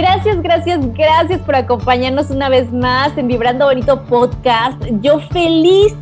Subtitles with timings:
[0.00, 4.82] Gracias, gracias, gracias por acompañarnos una vez más en Vibrando Bonito Podcast.
[5.02, 5.94] Yo feliz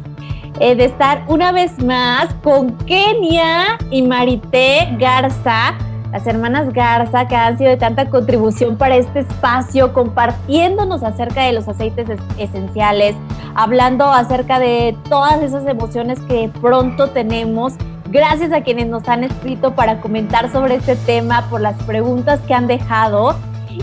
[0.60, 5.74] eh, de estar una vez más con Kenia y Marité Garza,
[6.12, 11.54] las hermanas Garza, que han sido de tanta contribución para este espacio, compartiéndonos acerca de
[11.54, 12.08] los aceites
[12.38, 13.16] esenciales,
[13.56, 17.72] hablando acerca de todas esas emociones que pronto tenemos.
[18.10, 22.54] Gracias a quienes nos han escrito para comentar sobre este tema, por las preguntas que
[22.54, 23.34] han dejado.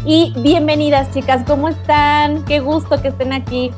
[0.04, 2.44] Y bienvenidas, chicas, ¿cómo están?
[2.46, 3.72] Qué gusto que estén aquí.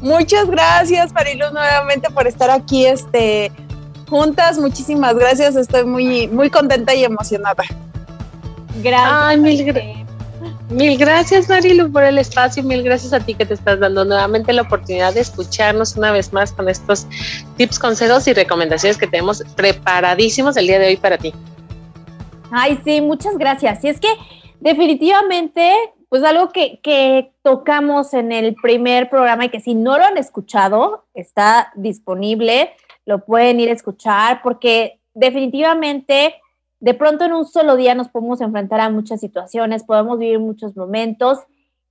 [0.00, 3.52] Muchas gracias, Marilu, nuevamente por estar aquí este,
[4.08, 4.58] juntas.
[4.58, 7.64] Muchísimas gracias, estoy muy, muy contenta y emocionada.
[8.82, 9.12] Gracias.
[9.12, 10.06] Ay, mil,
[10.70, 12.62] mil gracias, Marilu, por el espacio.
[12.62, 16.32] Mil gracias a ti que te estás dando nuevamente la oportunidad de escucharnos una vez
[16.32, 17.06] más con estos
[17.56, 21.32] tips, consejos y recomendaciones que tenemos preparadísimos el día de hoy para ti.
[22.50, 23.84] Ay, sí, muchas gracias.
[23.84, 24.08] Y es que
[24.60, 25.74] definitivamente,
[26.08, 30.18] pues algo que, que, tocamos en el primer programa y que si no lo han
[30.18, 32.72] escuchado, está disponible,
[33.06, 36.34] lo pueden ir a escuchar porque definitivamente
[36.80, 40.76] de pronto en un solo día nos podemos enfrentar a muchas situaciones, podemos vivir muchos
[40.76, 41.38] momentos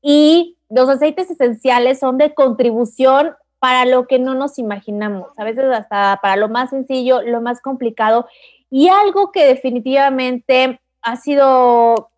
[0.01, 5.65] y los aceites esenciales son de contribución para lo que no nos imaginamos, a veces
[5.73, 8.27] hasta para lo más sencillo, lo más complicado
[8.69, 12.09] y algo que definitivamente ha sido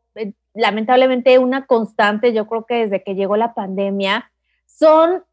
[0.54, 4.32] lamentablemente una constante, yo creo que desde que llegó la pandemia,
[4.66, 5.24] son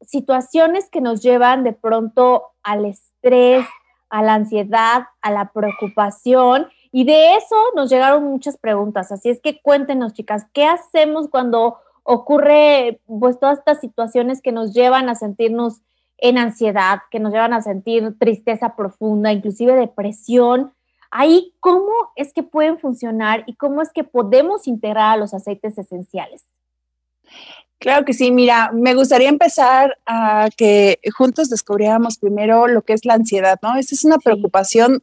[0.00, 3.66] situaciones que nos llevan de pronto al estrés,
[4.08, 6.68] a la ansiedad, a la preocupación.
[6.92, 9.12] Y de eso nos llegaron muchas preguntas.
[9.12, 14.72] Así es que cuéntenos, chicas, ¿qué hacemos cuando ocurre pues todas estas situaciones que nos
[14.74, 15.82] llevan a sentirnos
[16.18, 20.72] en ansiedad, que nos llevan a sentir tristeza profunda, inclusive depresión?
[21.10, 25.76] Ahí, ¿cómo es que pueden funcionar y cómo es que podemos integrar a los aceites
[25.76, 26.44] esenciales?
[27.78, 33.04] Claro que sí, mira, me gustaría empezar a que juntos descubriéramos primero lo que es
[33.04, 33.76] la ansiedad, ¿no?
[33.76, 35.02] Esa es una preocupación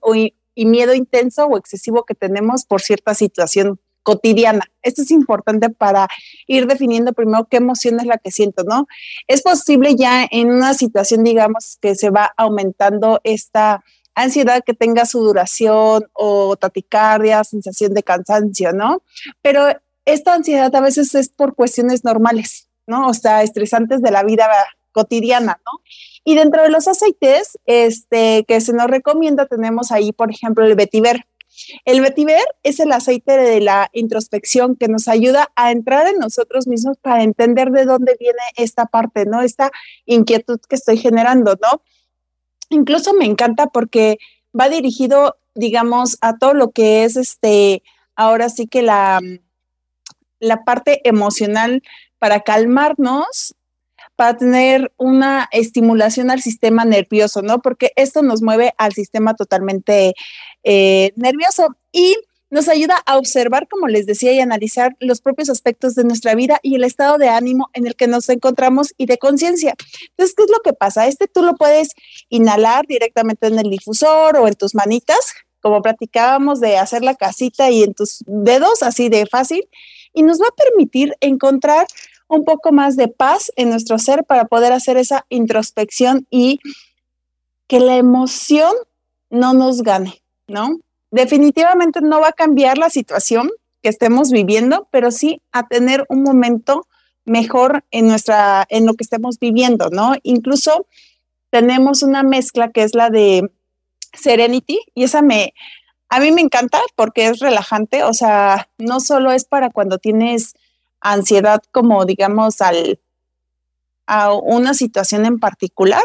[0.53, 4.63] y miedo intenso o excesivo que tenemos por cierta situación cotidiana.
[4.83, 6.07] Esto es importante para
[6.45, 8.87] ir definiendo primero qué emoción es la que siento, ¿no?
[9.27, 13.83] Es posible ya en una situación, digamos, que se va aumentando esta
[14.17, 19.03] ansiedad que tenga su duración o taticardia, sensación de cansancio, ¿no?
[19.41, 19.67] Pero
[20.05, 23.07] esta ansiedad a veces es por cuestiones normales, ¿no?
[23.07, 24.49] O sea, estresantes de la vida
[24.91, 25.83] cotidiana, ¿no?
[26.23, 30.75] Y dentro de los aceites este, que se nos recomienda, tenemos ahí, por ejemplo, el
[30.75, 31.25] vetiver.
[31.85, 36.67] El vetiver es el aceite de la introspección que nos ayuda a entrar en nosotros
[36.67, 39.41] mismos para entender de dónde viene esta parte, ¿no?
[39.41, 39.71] Esta
[40.05, 41.81] inquietud que estoy generando, ¿no?
[42.69, 44.17] Incluso me encanta porque
[44.57, 47.83] va dirigido, digamos, a todo lo que es este,
[48.15, 49.19] ahora sí que la,
[50.39, 51.83] la parte emocional
[52.19, 53.55] para calmarnos,
[54.15, 57.61] para tener una estimulación al sistema nervioso, ¿no?
[57.61, 60.15] Porque esto nos mueve al sistema totalmente
[60.63, 61.67] eh, nervioso.
[61.91, 62.15] Y
[62.49, 66.59] nos ayuda a observar, como les decía, y analizar los propios aspectos de nuestra vida
[66.61, 69.75] y el estado de ánimo en el que nos encontramos y de conciencia.
[70.09, 71.07] Entonces, ¿qué es lo que pasa?
[71.07, 71.89] Este tú lo puedes
[72.29, 77.69] inhalar directamente en el difusor o en tus manitas, como platicábamos de hacer la casita
[77.69, 79.67] y en tus dedos, así de fácil,
[80.13, 81.87] y nos va a permitir encontrar
[82.29, 86.59] un poco más de paz en nuestro ser para poder hacer esa introspección y
[87.67, 88.73] que la emoción
[89.29, 90.79] no nos gane, ¿no?
[91.17, 93.49] Definitivamente no va a cambiar la situación
[93.81, 96.87] que estemos viviendo, pero sí a tener un momento
[97.25, 100.13] mejor en nuestra, en lo que estemos viviendo, ¿no?
[100.23, 100.85] Incluso
[101.49, 103.51] tenemos una mezcla que es la de
[104.13, 105.53] Serenity y esa me,
[106.09, 110.53] a mí me encanta porque es relajante, o sea, no solo es para cuando tienes
[111.01, 112.99] ansiedad como digamos al
[114.07, 116.03] a una situación en particular.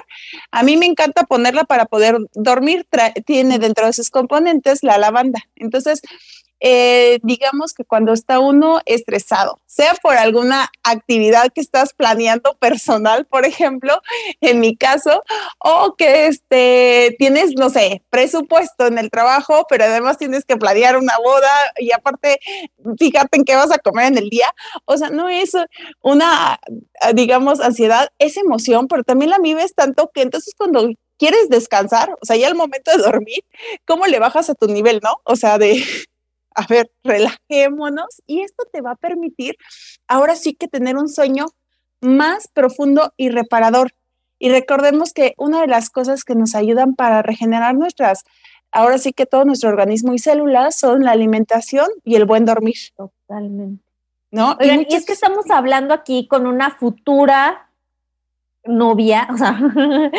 [0.51, 2.87] A mí me encanta ponerla para poder dormir.
[3.25, 5.41] tiene dentro de sus componentes la lavanda.
[5.57, 6.03] Entonces,
[6.65, 13.27] eh, digamos que cuando está uno estresado, sea por alguna actividad que estás planeando personal,
[13.27, 14.01] por ejemplo,
[14.41, 15.25] en mi caso,
[15.59, 20.97] o que este, tienes, no sé, presupuesto en el trabajo, pero además tienes que planear
[20.97, 22.39] una boda y aparte,
[22.97, 24.47] fíjate en qué vas a comer en el día.
[24.85, 25.57] O sea, no es
[26.01, 26.61] una,
[27.13, 30.89] digamos, ansiedad, es emoción, pero también la vives tanto que entonces cuando
[31.19, 33.45] quieres descansar, o sea, ya al momento de dormir,
[33.85, 35.21] ¿cómo le bajas a tu nivel, no?
[35.25, 35.83] O sea, de
[36.55, 39.57] a ver, relajémonos y esto te va a permitir
[40.09, 41.47] ahora sí que tener un sueño
[42.01, 43.93] más profundo y reparador.
[44.39, 48.25] Y recordemos que una de las cosas que nos ayudan para regenerar nuestras,
[48.73, 52.77] ahora sí que todo nuestro organismo y células son la alimentación y el buen dormir.
[52.97, 53.85] Totalmente.
[54.31, 54.57] ¿No?
[54.61, 57.69] y es que estamos hablando aquí con una futura
[58.65, 59.59] novia, o sea,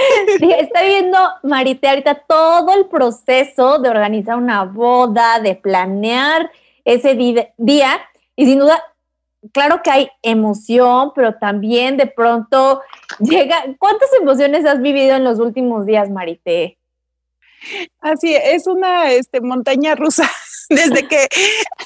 [0.60, 6.52] está viendo Marité ahorita todo el proceso de organizar una boda, de planear
[6.84, 8.02] ese día
[8.36, 8.84] y sin duda,
[9.52, 12.82] claro que hay emoción, pero también de pronto
[13.20, 16.78] llega, ¿cuántas emociones has vivido en los últimos días, Marité?
[18.02, 20.30] Así es una este, montaña rusa,
[20.70, 21.28] desde que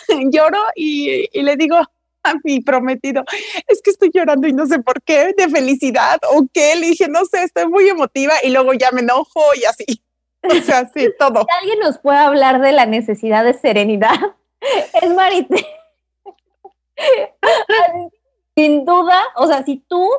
[0.31, 1.77] lloro y le digo,
[2.29, 3.23] a mi prometido,
[3.67, 7.07] es que estoy llorando y no sé por qué, de felicidad o qué, le dije,
[7.07, 10.03] no sé, estoy muy emotiva y luego ya me enojo y así.
[10.43, 11.41] O sea, sí, todo.
[11.41, 14.17] Si alguien nos puede hablar de la necesidad de serenidad,
[15.01, 15.65] es Marite.
[18.55, 20.09] Sin duda, o sea, si tú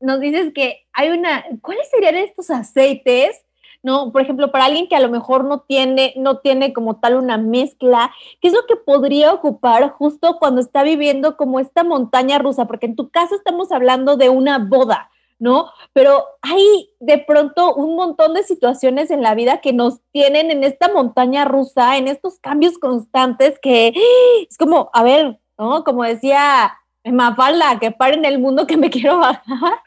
[0.00, 3.40] nos dices que hay una, ¿cuáles serían estos aceites
[3.82, 4.12] ¿no?
[4.12, 7.38] Por ejemplo, para alguien que a lo mejor no tiene, no tiene como tal una
[7.38, 12.66] mezcla, ¿qué es lo que podría ocupar justo cuando está viviendo como esta montaña rusa?
[12.66, 15.70] Porque en tu caso estamos hablando de una boda, ¿no?
[15.92, 20.64] Pero hay de pronto un montón de situaciones en la vida que nos tienen en
[20.64, 23.94] esta montaña rusa, en estos cambios constantes que
[24.48, 25.84] es como, a ver, ¿no?
[25.84, 29.80] Como decía Mafalda, que paren el mundo que me quiero bajar.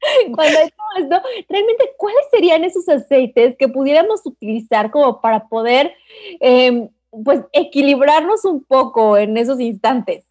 [0.34, 5.94] cuando hay todo esto, realmente, ¿cuáles serían esos aceites que pudiéramos utilizar como para poder,
[6.40, 6.88] em,
[7.24, 10.24] pues, equilibrarnos un poco en esos instantes?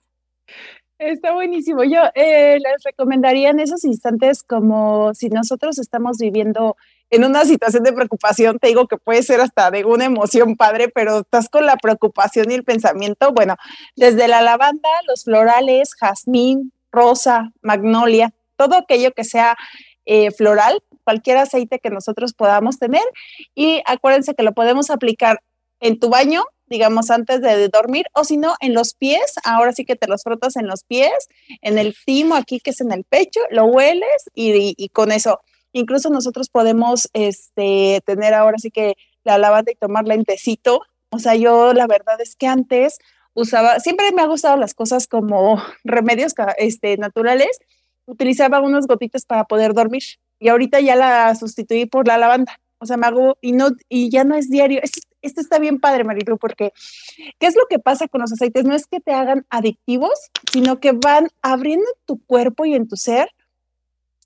[0.98, 1.86] Está buenísimo.
[1.86, 6.76] Yo eh, les recomendaría en esos instantes como si nosotros estamos viviendo
[7.10, 10.90] en una situación de preocupación, te digo que puede ser hasta de una emoción padre,
[10.90, 13.56] pero estás con la preocupación y el pensamiento, bueno,
[13.96, 19.58] desde la lavanda, los florales, jazmín, rosa, magnolia, todo aquello que sea
[20.06, 23.04] eh, floral, cualquier aceite que nosotros podamos tener.
[23.56, 25.40] Y acuérdense que lo podemos aplicar
[25.80, 29.36] en tu baño, digamos, antes de dormir, o si no, en los pies.
[29.46, 31.30] Ahora sí que te los frotas en los pies,
[31.62, 35.40] en el timo aquí que es en el pecho, lo hueles y, con eso.
[35.72, 40.82] Incluso nosotros podemos este, tener ahora sí que la lavanda y tomarla en tecito.
[41.12, 43.00] O sea, yo la verdad es que antes
[43.34, 47.60] usaba, siempre me ha gustado las cosas como remedios este, naturales
[48.10, 50.04] utilizaba unas gotitas para poder dormir
[50.40, 52.60] y ahorita ya la sustituí por la lavanda.
[52.80, 54.80] O sea, me hago y no y ya no es diario.
[55.22, 56.72] Esto, está bien padre, Marilu, porque
[57.40, 58.64] ¿qué es lo que pasa con los aceites?
[58.64, 60.18] No es que te hagan adictivos,
[60.52, 63.30] sino que van abriendo en tu cuerpo y en tu ser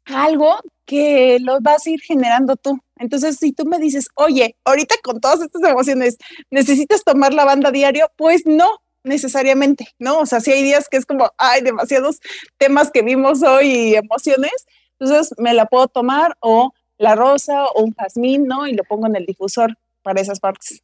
[0.05, 2.79] algo que lo vas a ir generando tú.
[2.97, 6.17] Entonces, si tú me dices, oye, ahorita con todas estas emociones,
[6.51, 8.11] ¿necesitas tomar lavanda diario?
[8.15, 10.19] Pues no, necesariamente, ¿no?
[10.19, 12.19] O sea, si hay días que es como, hay demasiados
[12.57, 14.65] temas que vimos hoy y emociones,
[14.99, 18.67] entonces me la puedo tomar o la rosa o un jazmín, ¿no?
[18.67, 20.81] Y lo pongo en el difusor para esas partes.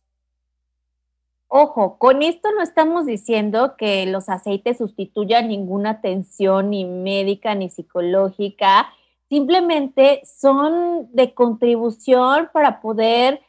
[1.48, 7.70] Ojo, con esto no estamos diciendo que los aceites sustituyan ninguna atención ni médica ni
[7.70, 8.94] psicológica,
[9.30, 13.42] simplemente son de contribución para poder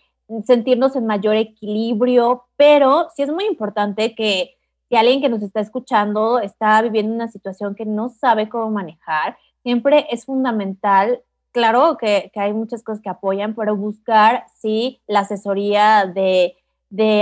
[0.47, 4.57] sentirnos en mayor equilibrio, pero sí es muy importante que
[4.91, 9.39] si alguien que nos está escuchando está viviendo una situación que no sabe cómo manejar,
[9.63, 16.13] siempre es fundamental, claro que, hay muchas cosas que apoyan, pero buscar, sí, la asesoría
[16.13, 16.57] de,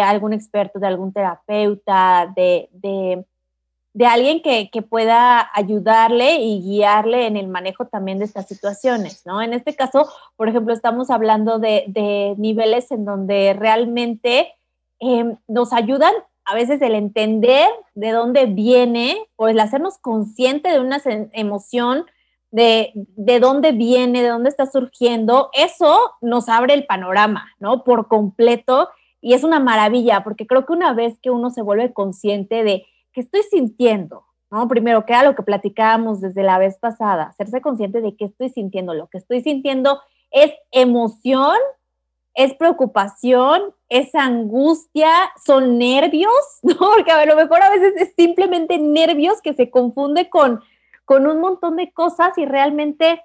[0.01, 7.49] algún experto, de algún terapeuta, de, de, alguien que, pueda ayudarle y guiarle en el
[7.49, 9.43] manejo también de estas situaciones, ¿no?
[9.43, 14.55] En este caso, por ejemplo, estamos hablando de, niveles en donde realmente
[15.01, 16.15] em, nos ayudan
[16.49, 21.01] a veces el entender de dónde viene o el hacernos consciente de una
[21.33, 22.07] emoción,
[22.51, 27.85] de, de dónde viene, de dónde está surgiendo, eso nos abre el panorama, ¿no?
[27.85, 28.89] Por completo.
[29.21, 32.87] Y es una maravilla, porque creo que una vez que uno se vuelve consciente de
[33.13, 34.67] qué estoy sintiendo, ¿no?
[34.69, 38.49] Primero, que era lo que platicábamos desde la vez pasada, hacerse consciente de qué estoy
[38.49, 38.95] sintiendo.
[38.95, 40.01] Lo que estoy sintiendo
[40.31, 41.59] es emoción,
[42.39, 45.11] es preocupación, es angustia,
[45.45, 46.31] son nervios.
[46.79, 50.61] Porque a lo mejor a veces es simplemente nervios que se confunde con,
[51.05, 53.21] con un montón de cosas y realmente,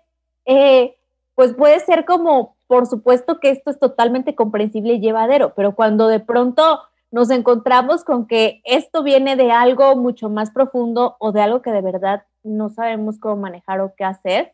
[0.46, 0.98] eh,
[1.36, 6.08] pues puede ser como, por supuesto que esto es totalmente comprensible y llevadero, pero cuando
[6.08, 6.80] de pronto
[7.12, 11.72] nos encontramos con que esto viene de algo mucho más profundo o de algo que
[11.72, 14.54] de verdad no sabemos cómo manejar o qué hacer,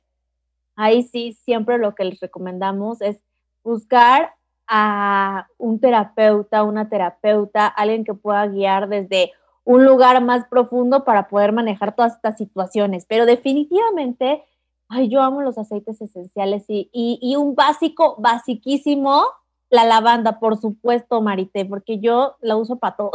[0.75, 3.21] ahí sí siempre lo que les recomendamos es
[3.63, 4.33] buscar
[4.69, 9.31] a un terapeuta, una terapeuta, alguien que pueda guiar desde
[9.63, 13.05] un lugar más profundo para poder manejar todas estas situaciones.
[13.07, 14.43] Pero definitivamente,
[14.87, 19.25] ay, yo amo los aceites esenciales y, y, un básico, basiquísimo,
[19.69, 23.11] la lavanda, por supuesto, Marité, porque yo la uso para todo.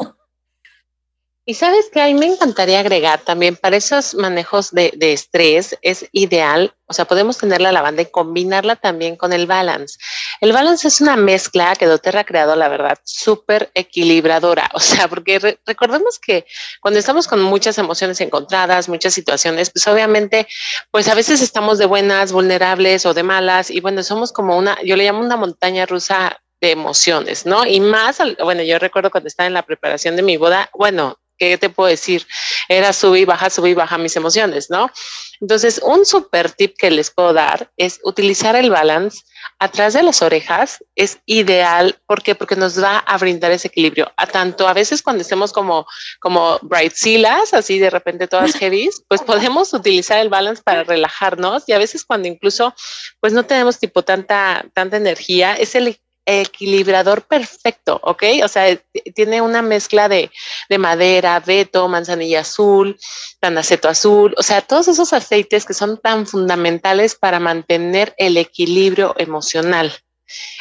[1.46, 5.76] Y sabes que a mí me encantaría agregar también para esos manejos de, de, estrés
[5.82, 9.98] es ideal, o sea, podemos tener la lavanda y combinarla también con el balance.
[10.40, 15.06] El balance es una mezcla que doTERRA ha creado, la verdad, súper equilibradora, o sea,
[15.06, 16.46] porque re recordemos que
[16.80, 20.48] cuando estamos con muchas emociones encontradas, muchas situaciones, pues obviamente,
[20.90, 24.80] pues a veces estamos de buenas, vulnerables o de malas y bueno, somos como una,
[24.82, 27.66] yo le llamo una montaña rusa de emociones, ¿no?
[27.66, 31.58] Y más, bueno, yo recuerdo cuando estaba en la preparación de mi boda, bueno, ¿qué
[31.58, 32.26] te puedo decir?
[32.68, 34.90] Era subir y baja, subir y baja mis emociones, ¿no?
[35.40, 39.22] Entonces, un super tip que les puedo dar es utilizar el balance
[39.58, 40.84] atrás de las orejas.
[40.94, 41.98] Es ideal.
[42.06, 42.34] ¿Por qué?
[42.34, 44.12] Porque nos va a brindar ese equilibrio.
[44.16, 45.86] A tanto a veces cuando estemos como,
[46.20, 51.64] como brightsilas, así de repente todas heavy, pues podemos utilizar el balance para relajarnos.
[51.66, 52.74] Y a veces cuando incluso,
[53.20, 58.23] pues no tenemos tipo tanta, tanta energía, es el equilibrador perfecto, ¿ok?
[58.45, 58.78] O sea,
[59.14, 60.31] tiene una mezcla de,
[60.69, 62.99] de, madera, veto, manzanilla azul,
[63.40, 69.14] tanaceto azul, o sea, todos esos aceites que son tan fundamentales para mantener el equilibrio
[69.19, 69.93] emocional.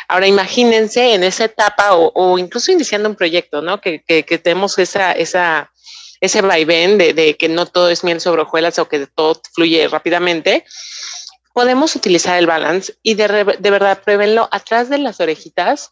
[0.07, 3.79] Ahora imagínense en esa etapa o, incluso iniciando un proyecto, ¿no?
[3.79, 5.71] Que, que, que tenemos esa, esa,
[6.19, 9.87] ese vaivén de, de que no todo es miel sobre hojuelas o que todo fluye
[9.87, 10.65] rápidamente
[11.53, 15.91] podemos utilizar el balance y de, de verdad pruébenlo atrás de las orejitas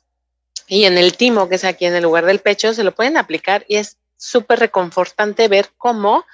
[0.68, 3.18] y en el timo, que es aquí en el lugar del pecho, se lo pueden
[3.18, 6.25] aplicar y es súper reconfortante ver cómo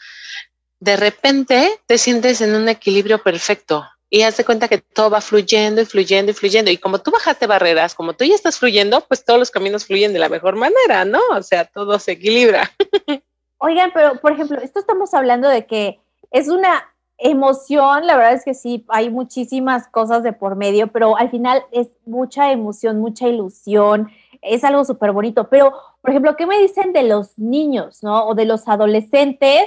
[0.79, 5.81] de repente te sientes en un equilibrio perfecto y haz cuenta que todo va fluyendo
[5.81, 6.71] y fluyendo y fluyendo.
[6.71, 10.13] Y como tú bajaste barreras, como tú ya estás fluyendo, pues todos los caminos fluyen
[10.13, 11.19] de la mejor manera, ¿no?
[11.31, 12.71] O sea, todo se equilibra.
[13.57, 15.99] Oigan, pero por ejemplo, esto estamos hablando de que
[16.31, 21.17] es una Emoción, la verdad es que sí, hay muchísimas cosas de por medio, pero
[21.17, 24.09] al final es mucha emoción, mucha ilusión,
[24.41, 25.49] es algo súper bonito.
[25.49, 28.27] Pero, por ejemplo, ¿qué me dicen de los niños, no?
[28.27, 29.63] O de los adolescentes,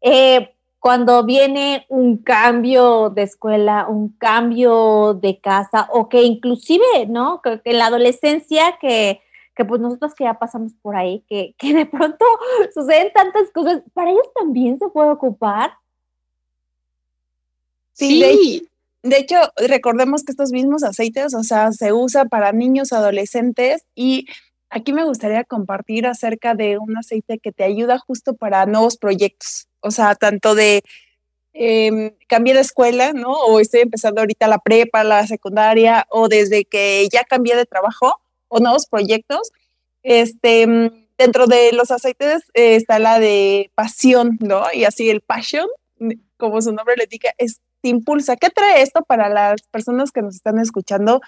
[0.00, 7.42] eh, cuando viene un cambio de escuela, un cambio de casa, o que inclusive, ¿no?
[7.42, 9.20] Que, en la adolescencia que
[9.54, 12.24] que pues nosotros que ya pasamos por ahí, que, que de pronto
[12.74, 15.72] suceden tantas cosas, ¿para ellos también se puede ocupar?
[17.92, 18.68] Sí,
[19.02, 24.26] De, hecho, recordemos que estos mismos aceites, o sea, se usa para niños, adolescentes y
[24.70, 29.68] aquí me gustaría compartir acerca de un aceite que te ayuda justo para nuevos proyectos,
[29.80, 30.82] o sea, tanto de
[31.54, 33.32] eh, cambié de escuela, ¿no?
[33.32, 38.20] O estoy empezando ahorita la prepa, la secundaria, o desde que ya cambié de trabajo
[38.48, 39.52] o nuevos proyectos.
[40.02, 40.66] Este,
[41.18, 44.64] dentro de los aceites eh, está la de pasión, ¿no?
[44.72, 45.68] Y así el passion,
[46.36, 48.36] como su nombre le indica, es te impulsa.
[48.36, 51.20] ¿Qué trae esto para las personas que nos están escuchando?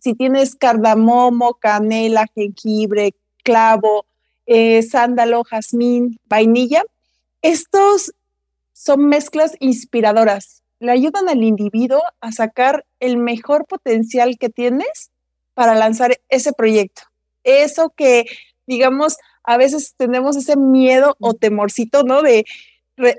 [0.00, 4.04] Si tienes cardamomo, canela, jengibre, clavo,
[4.46, 6.82] eh, sándalo, jazmín, vainilla,
[7.40, 8.12] estos
[8.72, 10.62] son mezclas inspiradoras.
[10.80, 15.10] Le ayudan al individuo a sacar el mejor potencial que tienes
[15.54, 17.02] para lanzar ese proyecto.
[17.44, 18.24] Eso que,
[18.66, 22.22] digamos, a veces tenemos ese miedo o temorcito, ¿no?
[22.22, 22.44] De,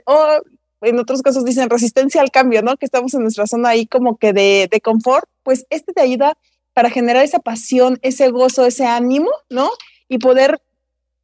[0.05, 0.39] oh,
[0.83, 2.77] en otros casos dicen resistencia al cambio, ¿no?
[2.77, 6.37] Que estamos en nuestra zona ahí como que de, de confort, pues este te ayuda
[6.73, 9.69] para generar esa pasión, ese gozo, ese ánimo, ¿no?
[10.07, 10.61] Y poder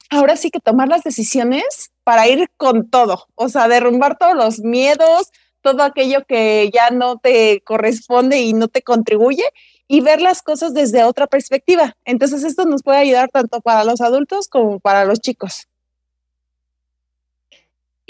[0.09, 4.59] ahora sí que tomar las decisiones para ir con todo, o sea, derrumbar todos los
[4.59, 9.43] miedos, todo aquello que ya no te corresponde y no te contribuye
[9.87, 11.95] y ver las cosas desde otra perspectiva.
[12.05, 15.68] Entonces esto nos puede ayudar tanto para los adultos como para los chicos.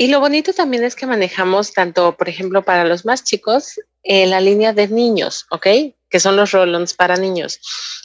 [0.02, 4.28] Y lo bonito también es que manejamos tanto, por ejemplo, para los más chicos, eh,
[4.28, 5.68] la línea de niños, ¿ok?
[6.10, 7.60] Que son los roll para niños.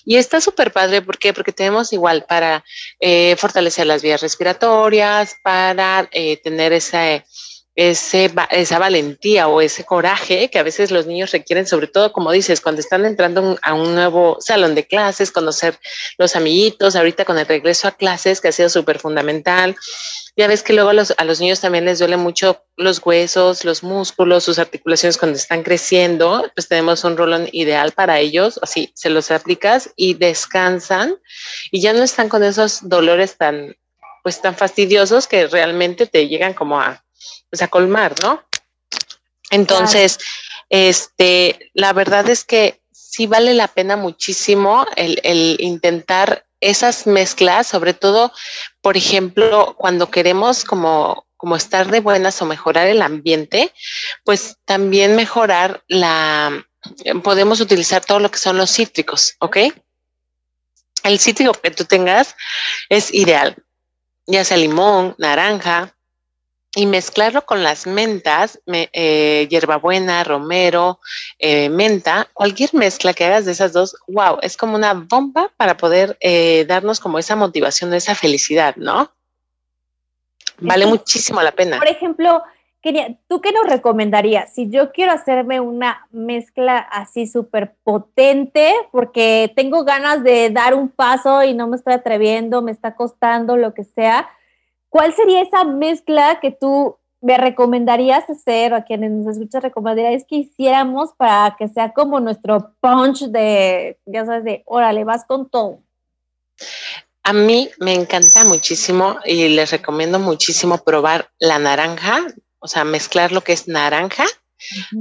[0.04, 1.32] Y está súper padre, ¿por qué?
[1.32, 2.64] Porque tenemos igual para
[2.98, 7.24] eh, fortalecer las vías respiratorias, para eh, tener esa,
[7.76, 12.30] ese, esa valentía o ese coraje que a veces los niños requieren, sobre todo, como
[12.30, 15.78] dices, cuando están entrando a un nuevo salón de clases, conocer
[16.16, 19.74] los amiguitos, ahorita con el regreso a clases, que ha sido súper fundamental.
[20.36, 24.44] Ya ves que luego a los, niños también les duele mucho los huesos, los músculos,
[24.44, 29.30] sus articulaciones cuando están creciendo, pues tenemos un rolón ideal para ellos, así se los
[29.30, 31.16] aplicas y descansan
[31.70, 33.76] y ya no están con esos dolores tan,
[34.24, 37.03] pues tan fastidiosos que realmente te llegan como a,
[37.50, 38.42] pues, a colmar, ¿no?
[39.50, 40.18] Entonces,
[40.68, 47.66] este, la verdad es que sí vale la pena muchísimo el, el intentar esas mezclas,
[47.66, 48.32] sobre todo,
[48.80, 53.72] por ejemplo, cuando queremos como, como estar de buenas o mejorar el ambiente,
[54.24, 56.64] pues también mejorar la,
[57.22, 59.58] podemos utilizar todo lo que son los cítricos, ¿ok?
[61.02, 62.34] El cítrico que tú tengas
[62.88, 63.56] es ideal,
[64.26, 65.94] ya sea limón, naranja,
[66.76, 70.98] y mezclarlo con las mentas, eh, hierbabuena, romero,
[71.38, 75.76] eh, menta, cualquier mezcla que hagas de esas dos, wow, es como una bomba para
[75.76, 79.12] poder eh, darnos como esa motivación, esa felicidad, ¿no?
[80.58, 81.78] Vale muchísimo la pena.
[81.78, 82.42] Por ejemplo,
[82.80, 84.52] quería, ¿tú qué nos recomendarías?
[84.52, 90.88] Si yo quiero hacerme una mezcla así súper potente, porque tengo ganas de dar un
[90.88, 94.28] paso y no me estoy atreviendo, me está costando, lo que sea,
[94.94, 100.22] ¿Cuál sería esa mezcla que tú me recomendarías hacer o a quienes nos escuchan recomendarías
[100.22, 105.50] que hiciéramos para que sea como nuestro punch de, ya sabes, de órale, vas con
[105.50, 105.80] todo?
[107.24, 112.24] A mí me encanta muchísimo y les recomiendo muchísimo probar la naranja,
[112.60, 114.26] o sea, mezclar lo que es naranja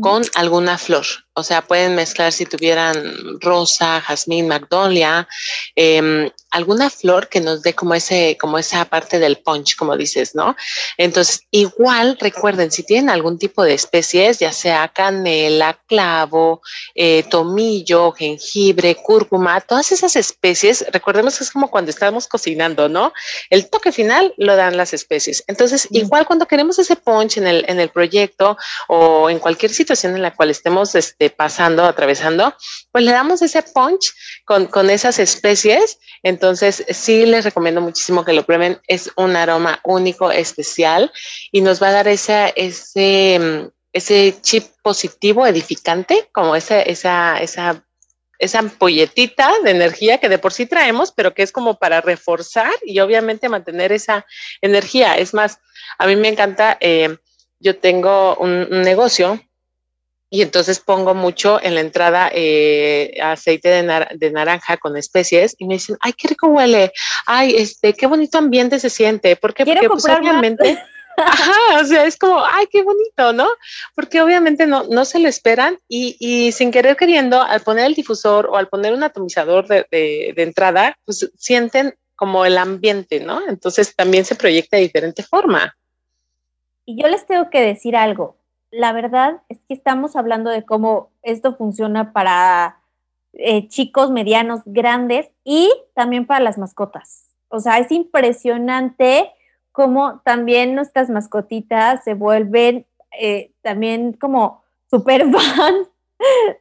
[0.01, 1.05] con alguna flor.
[1.35, 5.27] O sea, pueden mezclar si tuvieran rosa, jazmín, magnolia,
[5.75, 10.35] em, alguna flor que nos dé como ese, como esa parte del punch, como dices,
[10.35, 10.55] ¿no?
[10.97, 16.61] Entonces, igual recuerden, si tienen algún tipo de especies, ya sea canela, clavo,
[16.93, 23.11] eh, tomillo, jengibre, cúrcuma, todas esas especies, recordemos que es como cuando estamos cocinando, ¿no?
[23.49, 25.43] El toque final lo dan las especies.
[25.47, 30.15] Entonces, igual cuando queremos ese punch en el, en el proyecto o en cualquier situación
[30.15, 32.55] en la cual estemos, este, pasando, atravesando,
[32.91, 34.13] pues le damos ese punch
[34.45, 35.99] con, con esas especies.
[36.23, 38.79] Entonces, sí les recomiendo muchísimo que lo prueben.
[38.87, 41.11] Es un aroma único, especial
[41.51, 47.83] y nos va a dar ese, ese, ese chip positivo, edificante, como esa, esa, esa
[48.43, 52.71] esa ampolletita de energía que de por sí traemos, pero que es como para reforzar
[52.83, 54.25] y obviamente mantener esa
[54.61, 55.15] energía.
[55.15, 55.59] Es más,
[55.97, 57.17] a mí me encanta, eh,
[57.59, 59.41] yo tengo un, negocio
[60.33, 65.75] y entonces pongo mucho en la entrada eh, aceite de, naranja con especies y me
[65.75, 66.91] dicen, ay, qué rico huele,
[67.27, 69.63] ay, este, qué bonito ambiente se siente, ¿por qué?
[69.63, 70.81] Porque pues, obviamente...
[71.17, 73.47] Ajá, o sea, es como, ay, qué bonito, ¿no?
[73.93, 77.93] Porque obviamente no, no se lo esperan y, y, sin querer queriendo, al poner el
[77.93, 83.19] difusor o al poner un atomizador de, de, de, entrada, pues sienten como el ambiente,
[83.19, 83.47] ¿no?
[83.47, 85.77] Entonces también se proyecta de diferente forma.
[86.85, 88.35] Y yo les tengo que decir algo,
[88.73, 92.79] la verdad es que estamos hablando de cómo esto funciona para
[93.33, 97.29] eh, chicos, medianos, grandes y también para las mascotas.
[97.49, 99.31] O sea, es impresionante
[99.71, 102.87] cómo también nuestras mascotitas se vuelven
[103.19, 105.87] eh, también como super fans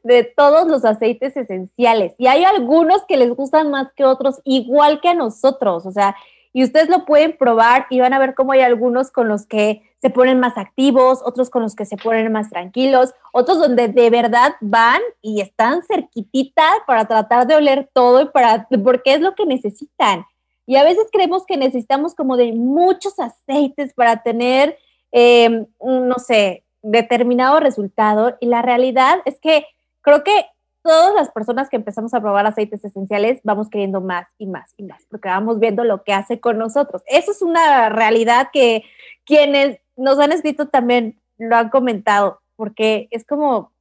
[0.03, 2.15] de todos los aceites esenciales.
[2.19, 5.87] Y hay algunos que les gustan más que otros, igual que a nosotros.
[5.87, 6.15] O sea,
[6.53, 9.83] y ustedes lo pueden probar y van a ver cómo hay algunos con los que
[10.03, 14.11] se ponen más activos, otros con los que se ponen más tranquilos, otros donde de
[14.11, 19.37] verdad van y están cerquititas para tratar de oler todo y para, porque es lo
[19.37, 20.27] que necesitan.
[20.67, 24.77] Y a veces creemos que necesitamos como de muchos aceites para tener,
[25.13, 28.37] em, no sé, determinado resultado.
[28.41, 29.67] Y la realidad es que
[30.01, 30.47] creo que
[30.83, 34.83] todas las personas que empezamos a probar aceites esenciales vamos queriendo más y más y
[34.83, 37.03] más, porque vamos viendo lo que hace con nosotros.
[37.07, 38.83] Eso es una realidad que
[39.25, 43.73] quienes nos han escrito también lo han comentado, porque es como,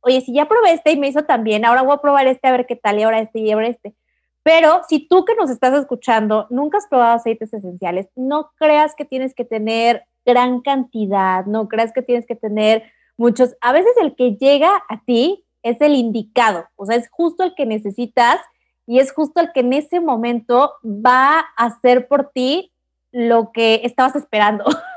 [0.00, 2.52] oye, si ya probé este y me hizo también, ahora voy a probar este a
[2.52, 3.94] ver qué tal, y ahora este y ahora este.
[4.42, 9.04] Pero si tú que nos estás escuchando nunca has probado aceites esenciales, no creas que
[9.04, 12.84] tienes que tener gran cantidad, no creas que tienes que tener
[13.16, 13.56] muchos.
[13.60, 17.54] A veces el que llega a ti es el indicado, o sea, es justo el
[17.56, 18.38] que necesitas
[18.86, 22.72] y es justo el que en ese momento va a hacer por ti
[23.10, 24.64] lo que estabas esperando.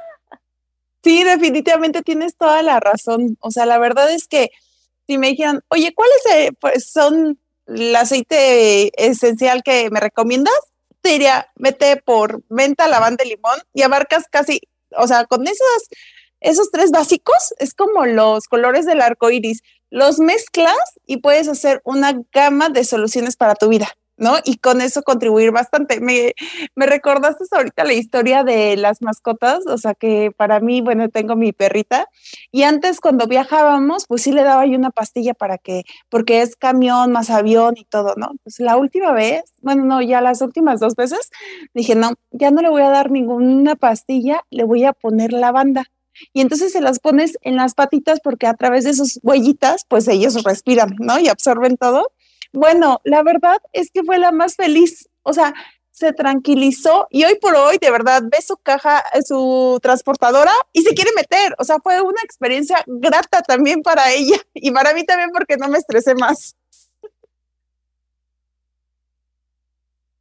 [1.04, 3.38] Sí, definitivamente tienes toda la razón.
[3.40, 4.50] O sea, la verdad es que
[5.08, 10.54] si me dijeran, oye, ¿cuáles eh, pues, son el aceite esencial que me recomiendas?
[11.02, 14.62] Te diría, vete por menta, lavanda y limón y abarcas casi,
[14.98, 15.88] o sea, con esas
[16.42, 19.62] esos tres básicos es como los colores del arco iris.
[19.90, 23.90] Los mezclas y puedes hacer una gama de soluciones para tu vida.
[24.20, 24.36] ¿No?
[24.44, 26.00] Y con eso contribuir bastante.
[26.00, 26.34] Me,
[26.76, 31.36] me recordaste ahorita la historia de las mascotas, o sea que para mí, bueno, tengo
[31.36, 32.08] mi perrita
[32.52, 36.56] y antes cuando viajábamos, pues sí le daba yo una pastilla para que, porque es
[36.56, 38.32] camión más avión y todo, ¿no?
[38.44, 41.30] Pues la última vez, bueno, no, ya las últimas dos veces,
[41.74, 45.86] dije, no, ya no le voy a dar ninguna pastilla, le voy a poner lavanda.
[46.34, 50.08] Y entonces se las pones en las patitas porque a través de sus huellitas, pues
[50.08, 51.20] ellos respiran, ¿no?
[51.20, 52.12] Y absorben todo.
[52.52, 55.10] Bueno, la verdad es que fue la más feliz.
[55.24, 55.54] O sea,
[55.92, 60.82] se tranquilizó y hoy por hoy, de verdad, ve su caja, eh, su transportadora y
[60.82, 61.56] se quiere meter.
[61.60, 65.68] O sea, fue una experiencia grata también para ella y para mí también porque no
[65.68, 66.56] me estresé más.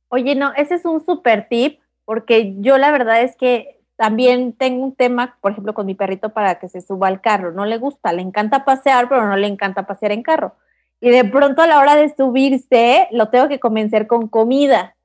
[0.09, 4.85] Oye, no, ese es un super tip porque yo la verdad es que también tengo
[4.85, 7.53] un tema, por ejemplo, con mi perrito para que se suba al carro.
[7.53, 10.55] No le gusta, le encanta pasear, pero no le encanta pasear en carro
[11.01, 14.97] y de pronto a la hora de subirse lo tengo que convencer con comida.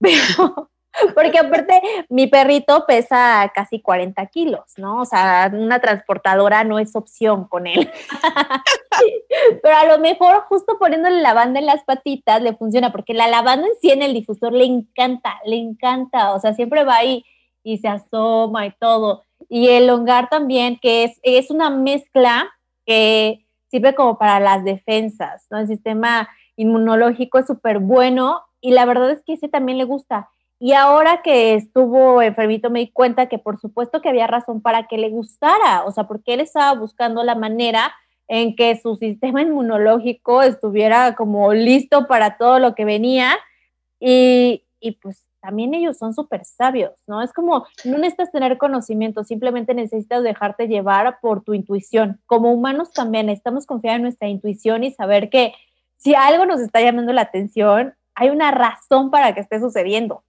[1.14, 5.00] porque aparte mi perrito pesa casi 40 kilos, ¿no?
[5.00, 7.90] O sea, una transportadora no es opción con él.
[9.62, 13.66] Pero a lo mejor justo poniéndole lavanda en las patitas le funciona, porque la lavanda
[13.66, 17.24] en sí en el difusor le encanta, le encanta, o sea, siempre va ahí
[17.62, 19.22] y se asoma y todo.
[19.48, 22.50] Y el hongar también, que es, es una mezcla
[22.84, 25.58] que sirve como para las defensas, ¿no?
[25.58, 30.28] El sistema inmunológico es súper bueno y la verdad es que ese también le gusta.
[30.58, 34.86] Y ahora que estuvo enfermito me di cuenta que por supuesto que había razón para
[34.86, 37.94] que le gustara, o sea, porque él estaba buscando la manera
[38.28, 43.38] en que su sistema inmunológico estuviera como listo para todo lo que venía
[43.98, 47.22] y, y pues también ellos son súper sabios, ¿no?
[47.22, 52.20] Es como, no necesitas tener conocimiento, simplemente necesitas dejarte llevar por tu intuición.
[52.26, 55.54] Como humanos también necesitamos confiar en nuestra intuición y saber que
[55.96, 60.24] si algo nos está llamando la atención, hay una razón para que esté sucediendo.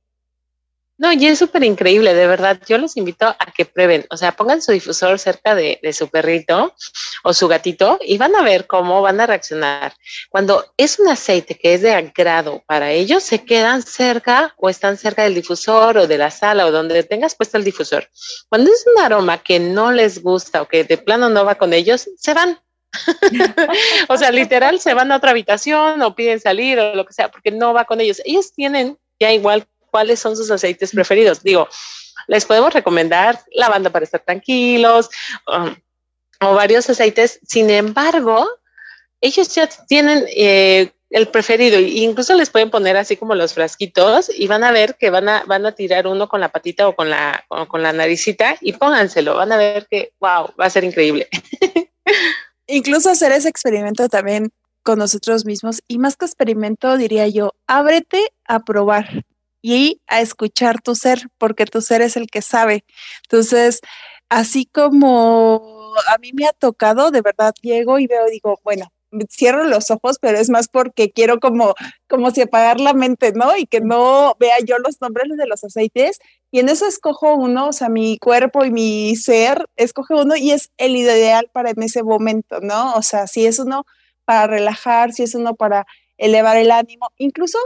[1.01, 2.61] No, y es súper increíble, de verdad.
[2.67, 6.75] Yo los invito a que prueben, o sea, pongan su difusor cerca de, su perrito
[7.23, 9.95] o su gatito y van a ver cómo van a reaccionar.
[10.29, 14.95] Cuando es un aceite que es de agrado para ellos, se quedan cerca o están
[14.95, 18.07] cerca del difusor o de la sala o donde tengas puesto el difusor.
[18.47, 21.73] Cuando es un aroma que no les gusta o que de plano no va con
[21.73, 22.59] ellos, se van.
[24.07, 27.31] o sea, literal, se van a otra habitación o piden salir o lo que sea,
[27.31, 28.21] porque no va con ellos.
[28.23, 31.43] Ellos tienen ya igual cuáles son sus aceites preferidos.
[31.43, 31.67] Digo,
[32.27, 35.09] les podemos recomendar lavanda para estar tranquilos
[35.47, 35.75] um,
[36.39, 37.39] o varios aceites.
[37.47, 38.47] Sin embargo,
[39.21, 44.47] ellos ya tienen eh, el preferido incluso les pueden poner así como los frasquitos y
[44.47, 47.09] van a ver que van a, van a tirar uno con la patita o con
[47.09, 49.35] la, con la naricita y pónganselo.
[49.35, 51.27] Van a ver que, wow, va a ser increíble.
[52.67, 54.51] Incluso hacer ese experimento también
[54.83, 59.25] con nosotros mismos y más que experimento diría yo, ábrete a probar
[59.61, 62.85] y a escuchar tu ser, porque tu ser es el que sabe.
[63.23, 63.81] Entonces,
[64.29, 68.91] así como a mí me ha tocado, de verdad llego y veo, digo, bueno,
[69.29, 71.75] cierro los ojos, pero es más porque quiero como,
[72.07, 73.55] como si apagar la mente, ¿no?
[73.57, 76.19] Y que no vea yo los nombres de los aceites.
[76.51, 80.51] Y en eso escojo uno, o sea, mi cuerpo y mi ser, escoge uno y
[80.51, 82.93] es el ideal para en ese momento, ¿no?
[82.93, 83.85] O sea, si es uno
[84.25, 85.85] para relajar, si es uno para
[86.17, 87.57] elevar el ánimo, incluso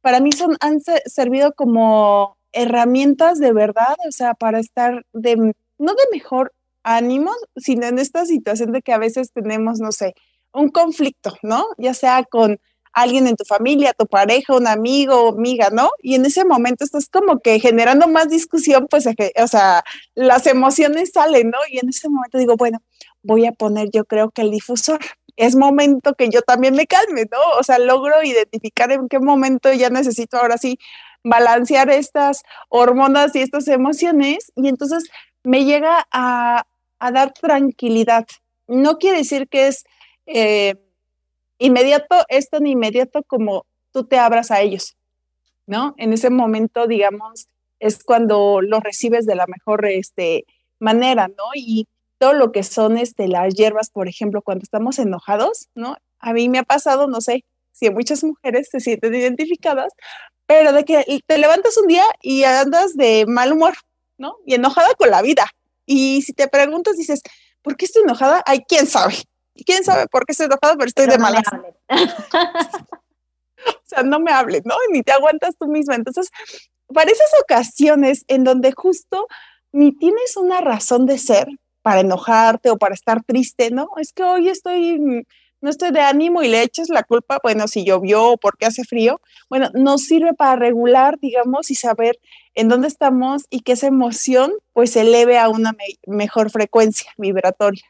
[0.00, 5.94] para mí son, han servido como herramientas de verdad, o sea, para estar de, no
[5.94, 10.14] de mejor ánimo, sino en esta situación de que a veces tenemos, no sé,
[10.52, 11.66] un conflicto, ¿no?
[11.78, 12.58] Ya sea con
[12.92, 15.90] alguien en tu familia, tu pareja, un amigo, amiga, ¿no?
[16.02, 19.84] Y en ese momento estás como que generando más discusión, pues, o sea,
[20.14, 21.58] las emociones salen, ¿no?
[21.70, 22.78] Y en ese momento digo, bueno,
[23.22, 24.98] voy a poner yo creo que el difusor,
[25.40, 27.38] es momento que yo también me calme, ¿no?
[27.58, 30.78] O sea, logro identificar en qué momento ya necesito ahora sí
[31.24, 35.08] balancear estas hormonas y estas emociones y entonces
[35.42, 36.66] me llega a,
[37.00, 38.26] dar tranquilidad.
[38.68, 39.84] No quiere decir que es
[40.26, 40.74] eh,
[41.56, 44.98] inmediato, es tan inmediato como tú te abras a ellos,
[45.66, 45.94] ¿no?
[45.96, 47.48] En ese momento, digamos,
[47.78, 50.44] es cuando lo recibes de la mejor este,
[50.78, 51.44] manera, ¿no?
[51.54, 51.88] Y
[52.20, 55.96] todo lo que son este, las hierbas, por ejemplo, cuando estamos enojados, ¿no?
[56.18, 59.94] A mí me ha pasado, no sé si muchas mujeres se sienten identificadas,
[60.44, 63.72] pero de que te levantas un día y andas de mal humor,
[64.18, 64.36] ¿no?
[64.44, 65.46] Y enojada con la vida.
[65.86, 67.22] Y si te preguntas, dices,
[67.62, 68.42] ¿por qué estoy enojada?
[68.44, 69.14] Ay, quién sabe.
[69.64, 70.74] ¿Quién sabe por qué estoy enojada?
[70.76, 71.44] Pero estoy de no malas.
[71.88, 74.74] o sea, no me hables, ¿no?
[74.92, 75.94] Ni te aguantas tú misma.
[75.94, 76.28] Entonces,
[76.92, 79.26] para esas ocasiones en donde justo
[79.72, 81.48] ni tienes una razón de ser,
[81.90, 83.88] para enojarte o para estar triste, ¿no?
[83.96, 85.26] Es que hoy estoy
[85.60, 88.84] no estoy de ánimo y le eches la culpa, bueno, si llovió o porque hace
[88.84, 92.20] frío, bueno, nos sirve para regular, digamos, y saber
[92.54, 95.74] en dónde estamos y que esa emoción pues se eleve a una
[96.06, 97.82] mejor frecuencia vibratoria.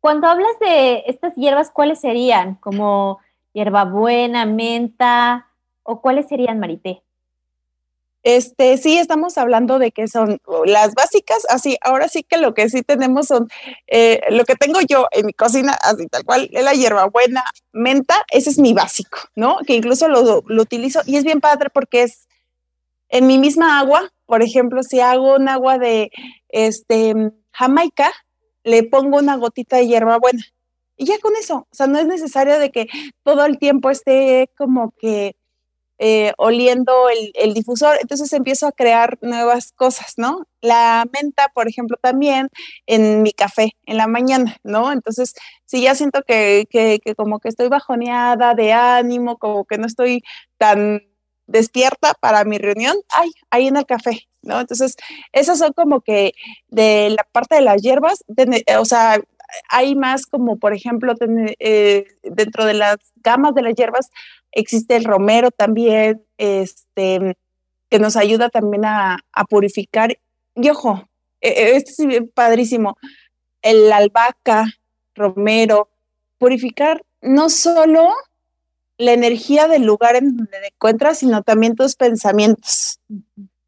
[0.00, 2.56] Cuando hablas de estas hierbas, ¿cuáles serían?
[2.56, 3.20] Como
[3.54, 5.46] hierbabuena, menta,
[5.82, 7.05] o cuáles serían, Marité?
[8.26, 12.68] Este, sí, estamos hablando de que son las básicas, así, ahora sí que lo que
[12.68, 13.46] sí tenemos son,
[13.86, 18.16] eh, lo que tengo yo en mi cocina, así tal cual, es la hierbabuena, menta,
[18.32, 19.58] ese es mi básico, ¿no?
[19.64, 22.26] Que incluso lo, lo utilizo y es bien padre porque es
[23.10, 26.10] en mi misma agua, por ejemplo, si hago un agua de
[26.48, 27.14] este,
[27.52, 28.10] Jamaica,
[28.64, 30.42] le pongo una gotita de hierbabuena
[30.96, 32.88] y ya con eso, o sea, no es necesario de que
[33.22, 35.35] todo el tiempo esté como que
[35.98, 40.46] eh, oliendo el, difusor, entonces empiezo a crear nuevas cosas, ¿no?
[40.60, 42.50] La menta, por ejemplo, también
[42.86, 44.92] en mi café en la mañana, ¿no?
[44.92, 49.86] Entonces, si ya siento que, que, como que estoy bajoneada de ánimo, como que no
[49.86, 50.22] estoy
[50.58, 51.02] tan
[51.46, 54.60] despierta para mi reunión, ay, ahí en el café, ¿no?
[54.60, 54.96] Entonces,
[55.32, 56.34] esas son como que
[56.68, 58.24] de la parte de las hierbas,
[58.78, 59.18] o sea,
[59.68, 61.14] hay más como, por ejemplo,
[61.58, 64.10] eh, dentro de las gamas de las hierbas,
[64.56, 67.36] existe el romero también, este,
[67.88, 70.18] que nos ayuda también a, purificar.
[70.54, 71.06] Y ojo,
[71.40, 72.96] e, e, este es padrísimo,
[73.62, 74.66] el albahaca,
[75.14, 75.88] romero,
[76.38, 78.12] purificar no solo
[78.98, 82.98] la energía del lugar en donde te encuentras, sino también tus pensamientos.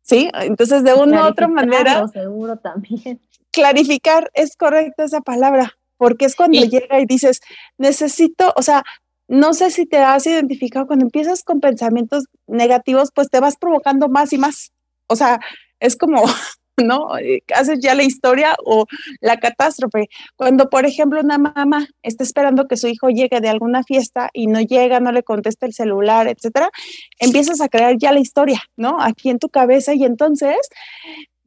[0.02, 0.30] ¿Sí?
[0.40, 2.08] Entonces, de una u otra manera.
[2.08, 3.20] Seguro también.
[3.50, 7.40] Clarificar, es correcta esa palabra, porque es cuando llega y dices,
[7.76, 8.84] necesito, o sea,
[9.28, 14.08] no sé si te has identificado, cuando empiezas con pensamientos negativos, pues te vas provocando
[14.08, 14.72] más y más.
[15.06, 15.38] O sea,
[15.80, 16.24] es como,
[16.84, 17.18] ¿no?
[17.18, 18.86] Eh, haces ya la historia o
[19.20, 20.08] la catástrofe.
[20.36, 24.46] Cuando, por ejemplo, una mamá está esperando que su hijo llegue de alguna fiesta y
[24.46, 26.70] no llega, no le contesta el celular, etcétera,
[27.18, 28.96] empiezas a crear ya la historia, ¿no?
[29.00, 30.56] Aquí en tu cabeza y entonces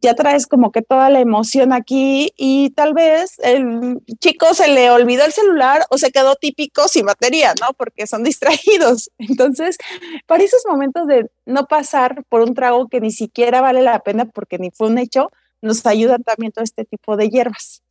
[0.01, 4.89] ya traes como que toda la emoción aquí y tal vez el chico se le
[4.89, 7.73] olvidó el celular o se quedó típico sin batería, ¿no?
[7.73, 9.11] Porque son distraídos.
[9.19, 9.77] Entonces,
[10.25, 14.25] para esos momentos de no pasar por un trago que ni siquiera vale la pena
[14.25, 15.29] porque ni fue un hecho,
[15.61, 17.83] nos ayudan también todo este tipo de hierbas.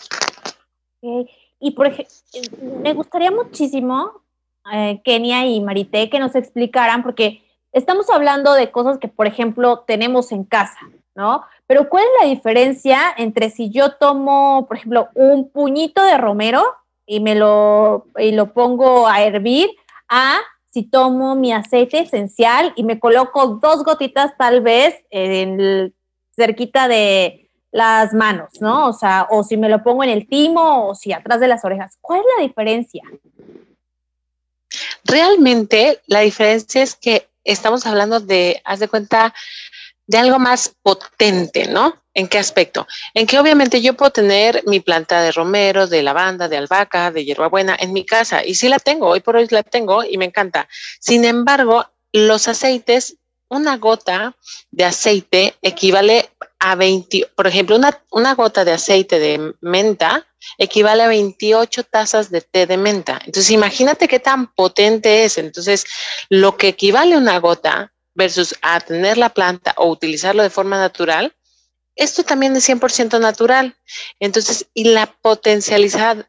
[1.60, 2.14] Y por ejemplo,
[2.82, 4.22] me gustaría muchísimo,
[4.72, 7.42] eh, Kenia y Marité, que nos explicaran, porque
[7.72, 10.80] estamos hablando de cosas que, por ejemplo, tenemos en casa,
[11.14, 11.44] ¿no?
[11.70, 16.64] Pero ¿cuál es la diferencia entre si yo tomo, por ejemplo, un puñito de romero
[17.06, 19.70] y me lo, y lo pongo a hervir
[20.08, 20.40] a
[20.72, 25.94] si tomo mi aceite esencial y me coloco dos gotitas tal vez en
[26.34, 28.88] cerquita de las manos, ¿no?
[28.88, 31.64] O sea, o si me lo pongo en el timo o si atrás de las
[31.64, 31.98] orejas.
[32.00, 33.04] ¿Cuál es la diferencia?
[35.04, 39.32] Realmente la diferencia es que estamos hablando de, haz de cuenta,
[40.10, 42.02] de algo más potente, ¿no?
[42.14, 42.84] ¿En qué aspecto?
[43.14, 47.24] En que obviamente yo puedo tener mi planta de romero, de lavanda, de albahaca, de
[47.24, 50.24] hierbabuena en mi casa y sí la tengo, hoy por hoy la tengo y me
[50.24, 50.68] encanta.
[50.98, 53.18] Sin embargo, los aceites,
[53.48, 54.34] una gota
[54.72, 60.26] de aceite equivale a 20, por ejemplo, una, una gota de aceite de menta
[60.58, 63.20] equivale a 28 tazas de té de menta.
[63.24, 65.38] Entonces, imagínate qué tan potente es.
[65.38, 65.86] Entonces,
[66.30, 70.78] lo que equivale a una gota versus a tener la planta o utilizarlo de forma
[70.78, 71.34] natural,
[71.96, 73.76] esto también es 100% natural.
[74.20, 76.26] Entonces, y la potencialidad,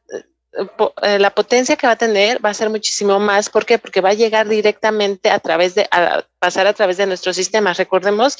[1.02, 3.50] eh, la potencia que va a tener va a ser muchísimo más.
[3.50, 3.78] ¿Por qué?
[3.78, 7.74] Porque va a llegar directamente a través de, a pasar a través de nuestro sistema.
[7.74, 8.38] Recordemos,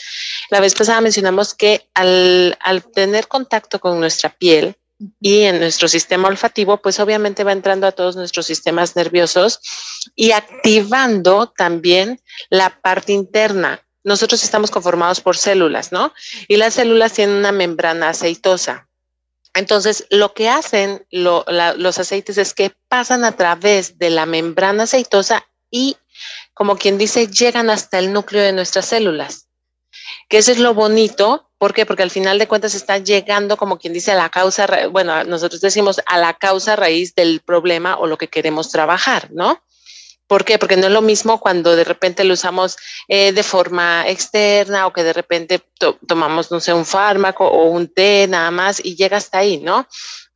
[0.50, 2.58] la vez pasada mencionamos que al
[2.94, 4.76] tener contacto con nuestra piel,
[5.20, 9.60] y en nuestro sistema olfativo, pues obviamente va entrando a todos nuestros sistemas nerviosos
[10.16, 13.82] y activando también la parte interna.
[14.04, 16.14] Nosotros estamos conformados por células, ¿no?
[16.48, 18.88] Y las células tienen una membrana aceitosa.
[19.54, 25.46] Entonces, lo que hacen los aceites es que pasan a través de la membrana aceitosa
[25.70, 25.98] y,
[26.54, 29.48] como quien dice, llegan hasta el núcleo de nuestras células.
[30.30, 31.86] Que eso es lo bonito ¿Por qué?
[31.86, 35.62] Porque al final de cuentas está llegando, como quien dice, a la causa, bueno, nosotros
[35.62, 39.62] decimos a la causa raíz del problema o lo que queremos trabajar, ¿no?
[40.26, 40.58] ¿Por qué?
[40.58, 42.78] Porque no es lo mismo cuando de repente lo usamos
[43.08, 45.62] eh, de forma externa o que de repente
[46.08, 49.88] tomamos, no sé, un fármaco o un té nada más y llega hasta ahí, ¿no?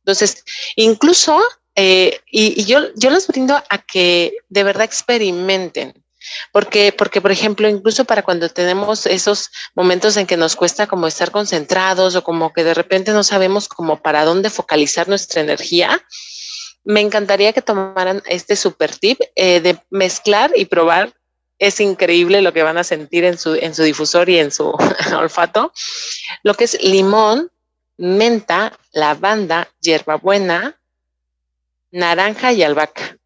[0.04, 0.44] Entonces,
[0.76, 1.42] incluso,
[1.74, 6.05] eh, y, yo, yo los brindo a que de verdad experimenten.
[6.52, 11.06] Porque, porque, por ejemplo, incluso para cuando tenemos esos momentos en que nos cuesta como
[11.06, 16.02] estar concentrados o como que de repente no sabemos como para dónde focalizar nuestra energía,
[16.84, 21.12] me encantaría que tomaran este super tip eh, de mezclar y probar.
[21.58, 24.70] Es increíble lo que van a sentir en su, en su difusor y en su
[25.18, 25.72] olfato.
[26.44, 27.50] Lo que es limón,
[27.96, 30.78] menta, lavanda, hierbabuena,
[31.90, 33.16] naranja y albahaca.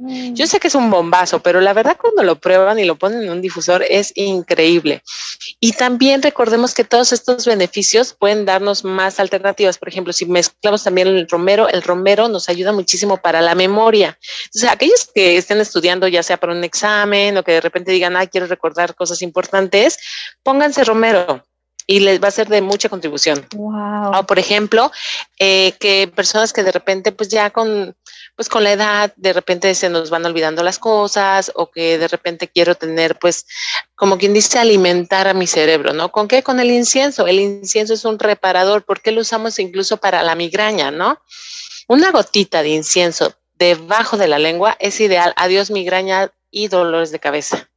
[0.00, 0.34] Mm.
[0.34, 3.22] Yo sé que es un bombazo, pero la verdad cuando lo prueban y lo ponen
[3.22, 5.02] en un difusor es increíble.
[5.60, 9.78] Y también recordemos que todos estos beneficios pueden darnos más alternativas.
[9.78, 14.18] Por ejemplo, si mezclamos también el romero, el romero nos ayuda muchísimo para la memoria.
[14.46, 18.16] Entonces, aquellos que estén estudiando ya sea para un examen o que de repente digan,
[18.16, 19.98] ay, quiero recordar cosas importantes,
[20.42, 21.44] pónganse romero
[21.90, 23.44] y les va a ser de mucha contribución.
[23.52, 24.18] Wow.
[24.18, 24.92] O por ejemplo,
[25.40, 27.96] eh, que personas que de repente, pues ya con,
[28.40, 32.08] pues con la edad, de repente se nos van olvidando las cosas o que de
[32.08, 33.44] repente quiero tener, pues,
[33.94, 36.10] como quien dice, alimentar a mi cerebro, ¿no?
[36.10, 36.42] ¿Con qué?
[36.42, 37.26] Con el incienso.
[37.26, 38.82] El incienso es un reparador.
[38.86, 41.20] ¿Por qué lo usamos incluso para la migraña, no?
[41.86, 45.34] Una gotita de incienso debajo de la lengua es ideal.
[45.36, 47.68] Adiós migraña y dolores de cabeza.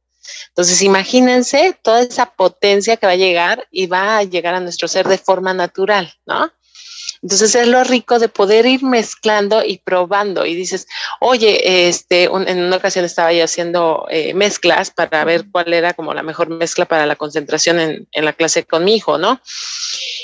[0.48, 4.88] Entonces, imagínense toda esa potencia que va a llegar y va a llegar a nuestro
[4.88, 6.50] ser de forma natural, ¿no?
[7.22, 10.44] Entonces es lo rico de poder ir mezclando y probando.
[10.44, 10.86] Y dices,
[11.20, 16.12] oye, este, en una ocasión estaba yo haciendo eh, mezclas para ver cuál era como
[16.14, 19.40] la mejor mezcla para la concentración en, en, la clase con mi hijo, ¿no?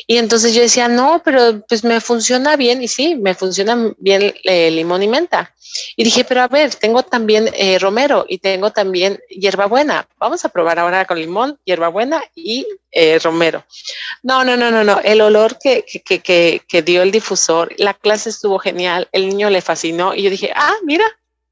[0.06, 2.82] Y entonces yo decía, no, pero pues me funciona bien.
[2.82, 5.54] Y sí, me funciona bien eh, limón y menta.
[5.96, 10.08] Y dije, pero a ver, tengo también eh, romero y tengo también hierbabuena.
[10.18, 13.64] Vamos a probar ahora con limón, hierbabuena y eh, romero.
[14.22, 15.00] No, no, no, no, no.
[15.00, 19.50] El olor que, que, que, que, dio el difusor, la clase estuvo genial, el niño
[19.50, 21.04] le fascinó y yo dije, ah, mira,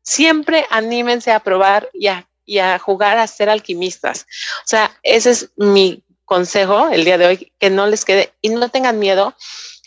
[0.03, 4.27] siempre anímense a probar y a, y a jugar a ser alquimistas.
[4.65, 8.51] O sea, ese es mi consejo el día de hoy, que no les quede y
[8.51, 9.35] no tengan miedo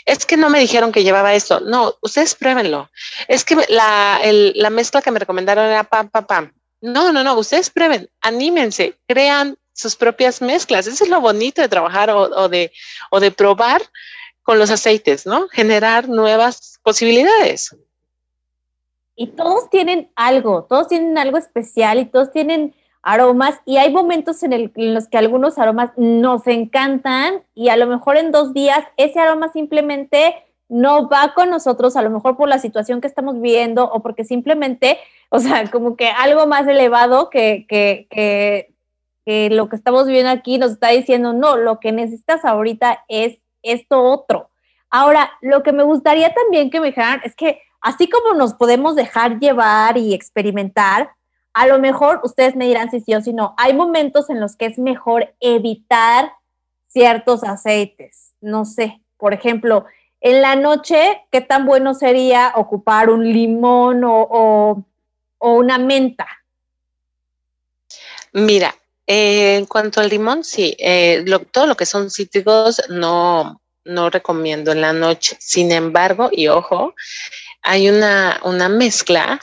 [0.06, 1.60] es que no me dijeron que llevaba esto.
[1.60, 2.90] No, ustedes pruébenlo.
[3.28, 6.54] Es que la, la mezcla que me recomendaron era pam, pam, pam.
[6.82, 10.88] No, no, no, ustedes prueben, anímense, crean sus propias mezclas.
[10.88, 12.72] Eso es lo bonito de trabajar o, de,
[13.10, 13.82] o de probar
[14.44, 15.48] con los aceites, ¿no?
[15.50, 17.76] Generar nuevas posibilidades.
[19.16, 24.44] Y todos tienen algo, todos tienen algo especial y todos tienen aromas y hay momentos
[24.44, 29.20] en, los que algunos aromas nos encantan y a lo mejor en dos días ese
[29.20, 30.36] aroma simplemente
[30.70, 34.24] no va con nosotros, a lo mejor por la situación que estamos viviendo o porque
[34.24, 38.71] simplemente, o sea, como que algo más elevado que, que,
[39.26, 43.38] que lo que estamos viviendo aquí nos está diciendo, no, lo que necesitas ahorita es
[43.64, 44.50] esto otro.
[44.90, 48.96] Ahora, lo que me gustaría también que me dijeran es que así como nos podemos
[48.96, 51.12] dejar llevar y experimentar,
[51.54, 53.54] a lo mejor ustedes me dirán si sí o si no.
[53.58, 56.32] Hay momentos en los que es mejor evitar
[56.88, 58.34] ciertos aceites.
[58.42, 59.86] No sé, por ejemplo,
[60.22, 64.84] en la noche, ¿qué tan bueno sería ocupar un limón o,
[65.40, 66.28] una menta?
[68.32, 68.76] Mira,
[69.08, 74.72] eh, en cuanto al limón, sí, eh, todo lo que son cítricos no, no recomiendo
[74.72, 75.38] en la noche.
[75.40, 76.94] Sin embargo, y ojo,
[77.62, 79.40] hay una, una mezcla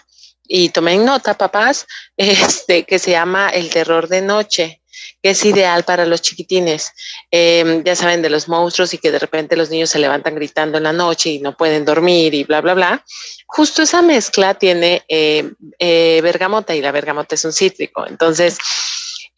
[0.47, 4.83] y tomen nota, papás, este, que se llama El terror de noche,
[5.23, 6.93] que es ideal para los chiquitines.
[7.31, 10.79] Em, ya saben de los monstruos y que de repente los niños se levantan gritando
[10.79, 13.05] en la noche y no pueden dormir y bla, bla, bla.
[13.47, 18.07] Justo esa mezcla tiene eh, eh, bergamota y la bergamota es un cítrico.
[18.07, 18.59] Entonces,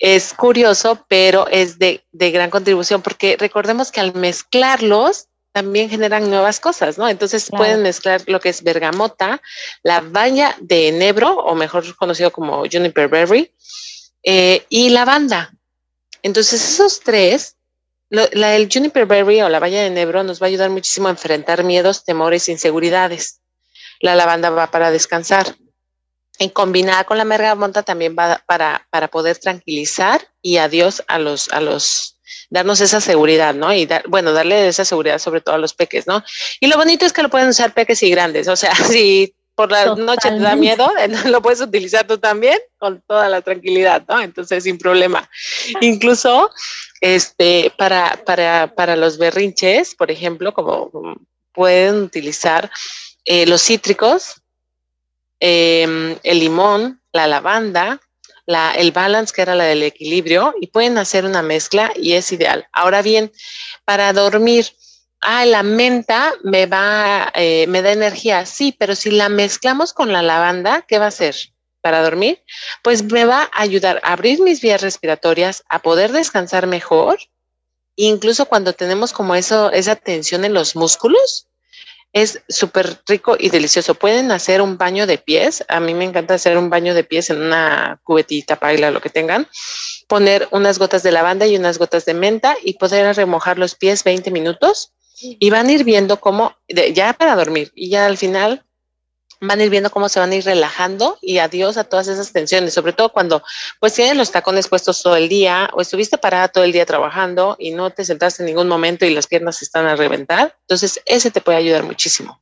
[0.00, 6.30] es curioso, pero es de, de gran contribución porque recordemos que al mezclarlos, también generan
[6.30, 7.08] nuevas cosas, ¿no?
[7.08, 9.42] Entonces pueden mezclar lo que es bergamota,
[9.82, 13.52] la valla de enebro, o mejor conocido como juniper berry,
[14.22, 15.52] eh, y lavanda.
[16.22, 17.56] Entonces esos tres,
[18.10, 21.12] la, el juniper berry o la valla de enebro nos va a ayudar muchísimo a
[21.12, 23.40] enfrentar miedos, temores, inseguridades.
[24.00, 25.56] La lavanda va para descansar.
[26.40, 31.48] En combinada con la bergamota también va para, para poder tranquilizar y adiós a los,
[31.50, 32.16] a los
[32.50, 33.72] darnos esa seguridad, ¿no?
[33.72, 36.24] Y dar, bueno, darle esa seguridad sobre todo a los peques, ¿no?
[36.58, 39.70] Y lo bonito es que lo pueden usar peques y grandes, o sea, si por
[39.70, 40.90] la noche te da miedo,
[41.26, 44.20] lo puedes utilizar tú también con toda la tranquilidad, ¿no?
[44.20, 45.28] Entonces, sin problema.
[45.82, 46.50] Incluso,
[47.02, 50.90] este, para, para, para los berrinches, por ejemplo, como
[51.52, 52.70] pueden utilizar
[53.26, 54.39] eh, los cítricos,
[55.40, 58.00] eh, el limón, la lavanda,
[58.76, 62.66] el balance, que era la del equilibrio, y pueden hacer una mezcla y es ideal.
[62.72, 63.32] Ahora bien,
[63.84, 64.66] para dormir,
[65.20, 70.12] ah, la menta me va, eh, me da energía, sí, pero si la mezclamos con
[70.12, 71.36] la lavanda, ¿qué va a hacer?
[71.80, 72.42] para dormir,
[72.82, 77.18] pues me va a ayudar a abrir mis vías respiratorias, a poder descansar mejor.
[77.96, 81.46] Incluso cuando tenemos como eso, esa tensión en los músculos,
[82.12, 83.94] es súper rico y delicioso.
[83.94, 85.64] Pueden hacer un baño de pies.
[85.68, 89.10] A mí me encanta hacer un baño de pies en una cubetita, paila, lo que
[89.10, 89.46] tengan.
[90.08, 94.02] Poner unas gotas de lavanda y unas gotas de menta y poder remojar los pies
[94.04, 94.92] 20 minutos.
[95.22, 98.64] Y van a ir viendo cómo, ya para dormir, y ya al final
[99.40, 102.32] van a ir viendo cómo se van a ir relajando y adiós a todas esas
[102.32, 103.42] tensiones, sobre todo cuando
[103.80, 107.56] pues tienes los tacones puestos todo el día o estuviste parada todo el día trabajando
[107.58, 110.54] y no te sentaste en ningún momento y las piernas están a reventar.
[110.62, 112.40] Entonces, ese te puede ayudar muchísimo.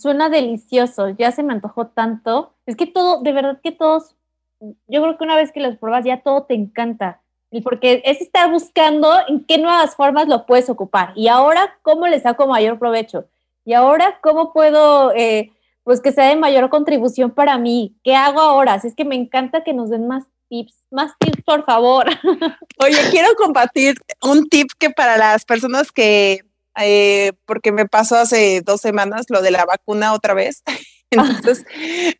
[0.00, 2.54] suena delicioso, ya se me antojó tanto.
[2.66, 4.16] Es que todo, de verdad que todos,
[4.60, 7.20] yo creo que una vez que los pruebas ya todo te encanta.
[7.62, 11.12] Porque es estar buscando en qué nuevas formas lo puedes ocupar.
[11.14, 13.26] Y ahora, ¿cómo le saco mayor provecho?
[13.64, 15.53] Y ahora, ¿cómo puedo eh,
[15.84, 17.96] pues que sea de mayor contribución para mí.
[18.02, 18.80] ¿Qué hago ahora?
[18.80, 22.06] Si es que me encanta que nos den más tips, más tips, por favor.
[22.78, 26.40] Oye, quiero compartir un tip que para las personas que,
[26.80, 30.62] eh, porque me pasó hace dos semanas lo de la vacuna otra vez.
[31.10, 31.64] Entonces,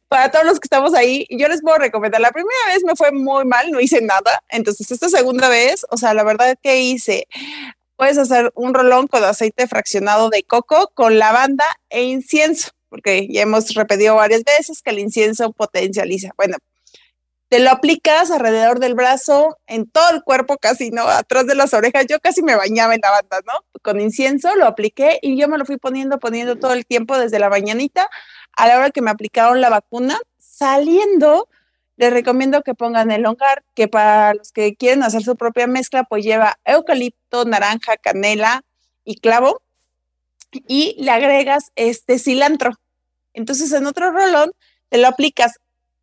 [0.09, 2.21] para todos los que estamos ahí, yo les puedo recomendar.
[2.21, 4.43] La primera vez me fue muy mal, no hice nada.
[4.51, 7.27] Entonces, esta segunda vez, o sea, la verdad que hice,
[7.97, 13.43] puedes hacer un rolón con aceite fraccionado de coco con lavanda e incienso porque ya
[13.43, 16.31] hemos repetido varias veces que el incienso potencializa.
[16.37, 16.59] Bueno,
[17.49, 21.03] te lo aplicas alrededor del brazo, en todo el cuerpo casi, ¿no?
[21.09, 22.07] Atrás de las orejas.
[22.09, 23.65] Yo casi me bañaba en la banda, ¿no?
[23.83, 27.41] Con incienso lo apliqué y yo me lo fui poniendo, poniendo todo el tiempo desde
[27.41, 28.09] la mañanita
[28.57, 30.21] a la hora que me aplicaron la vacuna.
[30.39, 31.49] Saliendo,
[31.97, 36.05] les recomiendo que pongan el hongar, que para los que quieren hacer su propia mezcla,
[36.05, 38.63] pues lleva eucalipto, naranja, canela
[39.03, 39.63] y clavo.
[40.69, 42.79] Y le agregas este cilantro
[43.35, 44.53] entonces, en otro rolón,
[44.91, 45.55] te lo aplicas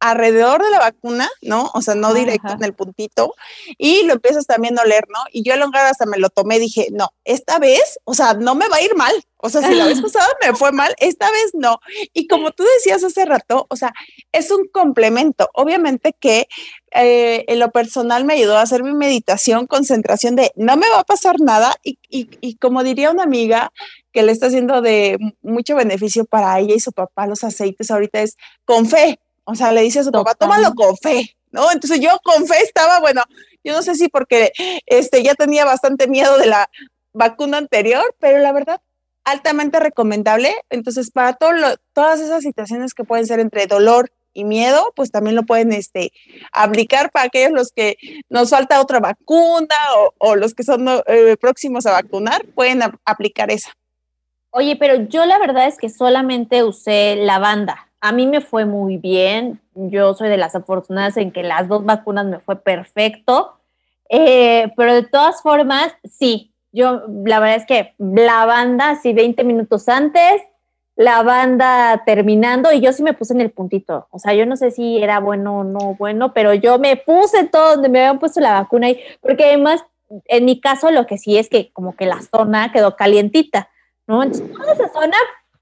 [0.02, 1.70] alrededor de la vacuna, ¿no?
[1.76, 3.36] O sea, no directo en el puntito,
[3.78, 5.20] y lo empiezas también a oler, ¿no?
[5.32, 8.56] Y yo el hongar hasta me lo tomé, dije, no, esta vez, o sea, no
[8.56, 9.14] me va a ir mal.
[9.38, 11.80] O sea, si la vez pasada me fue mal, esta vez no.
[12.14, 13.93] Y como tú decías hace rato, o sea,
[14.32, 15.49] es un complemento.
[15.54, 16.47] Obviamente que
[16.93, 20.99] eh, en lo personal me ayudó a hacer mi meditación, concentración de no me va
[20.99, 21.76] a pasar nada.
[21.84, 23.72] Y, y, y como diría una amiga,
[24.12, 28.22] que le está haciendo de mucho beneficio para ella y su papá los aceites ahorita
[28.22, 28.36] es
[28.66, 29.20] con fe.
[29.52, 31.72] O sea, le dice a su papá, tómalo con fe, ¿no?
[31.72, 33.22] Entonces yo con fe estaba, bueno,
[33.64, 34.52] yo no sé si porque
[34.86, 36.70] este, ya tenía bastante miedo de la
[37.14, 38.82] vacuna anterior, pero la verdad,
[39.24, 40.56] altamente recomendable.
[40.70, 41.52] Entonces, para todo
[41.93, 46.14] todas esas situaciones que pueden ser entre dolor y miedo, pues también lo pueden este,
[46.54, 47.97] aplicar para aquellos los que
[48.30, 49.76] nos falta otra vacuna
[50.18, 53.72] o, los que son eh, próximos a vacunar, pueden aplicar esa.
[54.52, 57.91] Oye, pero yo la verdad es que solamente usé lavanda.
[58.02, 59.62] A mí me fue muy bien.
[59.76, 63.54] Yo soy de las afortunadas en que las dos vacunas me fue perfecto.
[64.10, 69.88] Eh, pero de todas formas, sí, yo la verdad es que lavanda, sí, 20 minutos
[69.88, 70.41] antes,
[70.95, 74.08] lavanda terminando y yo sí me puse en el puntito.
[74.12, 77.45] O sea, yo no sé si era bueno o no bueno, pero yo me puse
[77.45, 79.86] todo donde me habían puesto la vacuna ahí, porque además,
[80.26, 83.70] en mi caso, lo que sí es que como que la zona quedó calientita.
[84.08, 84.24] ¿no?
[84.24, 85.18] Entonces, toda esa zona,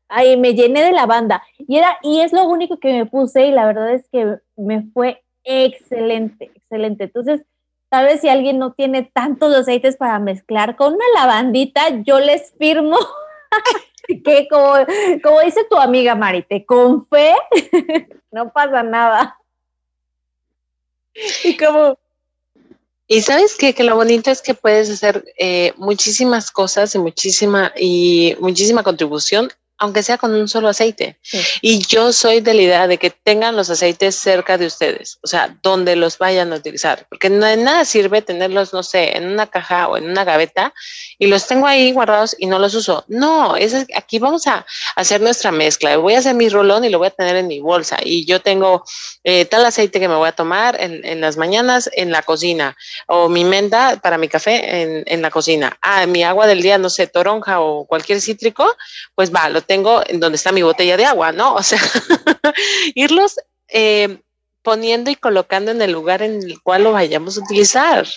[0.10, 1.44] ahí me llené de lavanda.
[1.58, 4.84] Y, era, y es lo único que me puse y la verdad es que me
[4.94, 7.06] fue excelente, excelente.
[7.06, 7.42] Entonces,
[7.90, 8.22] ¿sabes?
[8.22, 12.98] Si alguien no tiene tantos aceites para mezclar con una lavandita, yo les firmo
[14.26, 14.74] que como,
[15.24, 17.36] como dice tu amiga Marite, con fe
[18.32, 19.38] no pasa nada.
[21.44, 21.98] Y como
[23.12, 23.74] y sabes qué?
[23.74, 29.50] que lo bonito es que puedes hacer eh, muchísimas cosas y muchísima y muchísima contribución
[29.80, 31.18] aunque sea con un solo aceite.
[31.62, 35.28] Y yo soy de la idea de que tengan los aceites cerca de ustedes, o
[35.28, 39.48] sea, donde los vayan a utilizar, porque de nada sirve tenerlos, no sé, en una
[39.48, 40.74] caja o en una gaveta
[41.18, 43.06] y los tengo ahí guardados y no los uso.
[43.08, 44.66] No, es, aquí vamos a
[44.96, 45.96] hacer nuestra mezcla.
[45.98, 47.98] Voy a hacer mi rolón y lo voy a tener en mi bolsa.
[48.04, 48.84] Y yo tengo
[49.24, 52.76] eh, tal aceite que me voy a tomar en, las mañanas en la cocina
[53.08, 55.78] o mi menta para mi café en, en la cocina.
[55.82, 58.76] Ah, mi agua del día, no sé, toronja o cualquier cítrico,
[59.16, 61.54] pues va, lo tengo en donde está mi botella de agua, ¿no?
[61.54, 61.78] O sea,
[62.96, 64.18] irlos eh,
[64.64, 68.08] poniendo y colocando en el lugar en el cual lo vayamos a utilizar.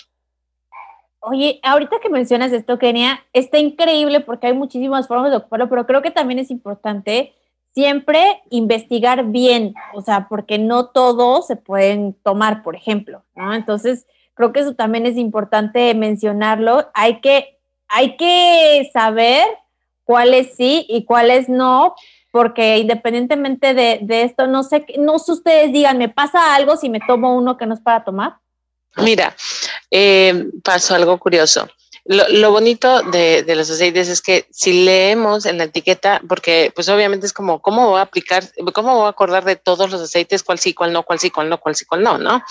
[1.19, 5.85] Oye, ahorita que mencionas esto, Kenia, está increíble porque hay muchísimas formas de ocuparlo, pero
[5.85, 7.35] creo que también es importante
[7.71, 13.53] siempre investigar bien, o sea, porque no todos se pueden tomar, por ejemplo, ¿no?
[13.53, 16.89] Entonces, creo que eso también es importante mencionarlo.
[16.95, 19.45] Hay que, hay que saber
[20.03, 21.95] cuáles sí y cuáles no,
[22.31, 26.89] porque independientemente de, de, esto, no sé, no sé ustedes digan, ¿me pasa algo si
[26.89, 28.37] me tomo uno que no es para tomar?
[28.97, 29.35] Mira,
[29.89, 31.67] eh, pasó algo curioso.
[32.05, 37.25] Lo, bonito de, los aceites es que si leemos en la etiqueta, porque pues obviamente
[37.25, 38.43] es como, ¿cómo voy a aplicar,
[38.73, 41.47] cómo voy a acordar de todos los aceites, cuál sí, cuál no, cuál sí, cuál
[41.47, 42.43] no, cuál sí, cuál no, ¿no?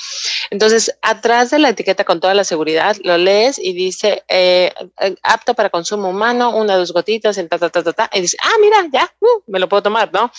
[0.51, 4.73] Entonces, atrás de la etiqueta con toda la seguridad, lo lees y dice, eh,
[5.23, 8.39] apto para consumo humano, una, dos gotitas, en ta, ta, ta, ta, ta, y dice,
[8.43, 10.33] ah, mira, ya, uh, me lo puedo tomar, ¿no?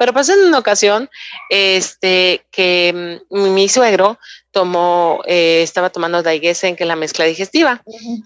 [0.00, 1.10] Pero pasó en una ocasión
[1.50, 4.18] este, que mm, mi suegro
[4.50, 7.82] tomó, eh, estaba tomando en que es la mezcla digestiva,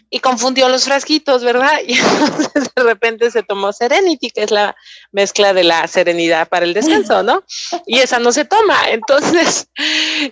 [0.08, 1.72] y confundió los frasquitos, ¿verdad?
[1.88, 4.76] Y entonces de repente se tomó Serenity, que es la
[5.10, 7.42] mezcla de la serenidad para el descanso, ¿no?
[7.86, 8.90] Y esa no se toma.
[8.90, 9.66] Entonces,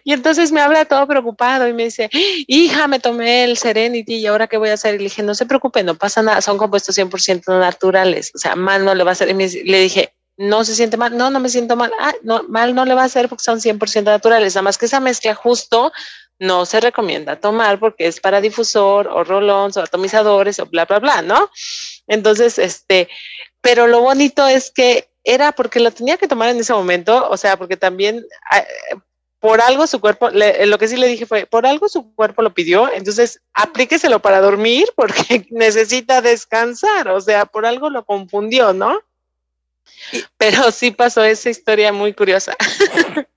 [0.05, 2.09] y entonces me habla todo preocupado y me dice,
[2.47, 4.95] hija, me tomé el Serenity y ahora qué voy a hacer.
[4.95, 8.55] Y le dije, no se preocupe, no pasa nada, son compuestos 100% naturales, o sea,
[8.55, 9.29] mal no le va a hacer.
[9.29, 12.75] Y le dije, no se siente mal, no, no me siento mal, ah, no, mal
[12.75, 15.93] no le va a hacer porque son 100% naturales, nada más que esa mezcla justo
[16.39, 20.99] no se recomienda tomar porque es para difusor o rolons o atomizadores o bla, bla,
[20.99, 21.51] bla, ¿no?
[22.07, 23.09] Entonces, este,
[23.61, 27.37] pero lo bonito es que era porque lo tenía que tomar en ese momento, o
[27.37, 28.65] sea, porque también ah,
[29.43, 32.55] por algo su cuerpo, lo que sí le dije fue, por algo su cuerpo lo
[32.55, 39.01] pidió, entonces aplíqueselo para dormir porque necesita descansar, o sea, por algo lo confundió, ¿no?
[40.37, 42.55] Pero sí pasó esa historia muy curiosa.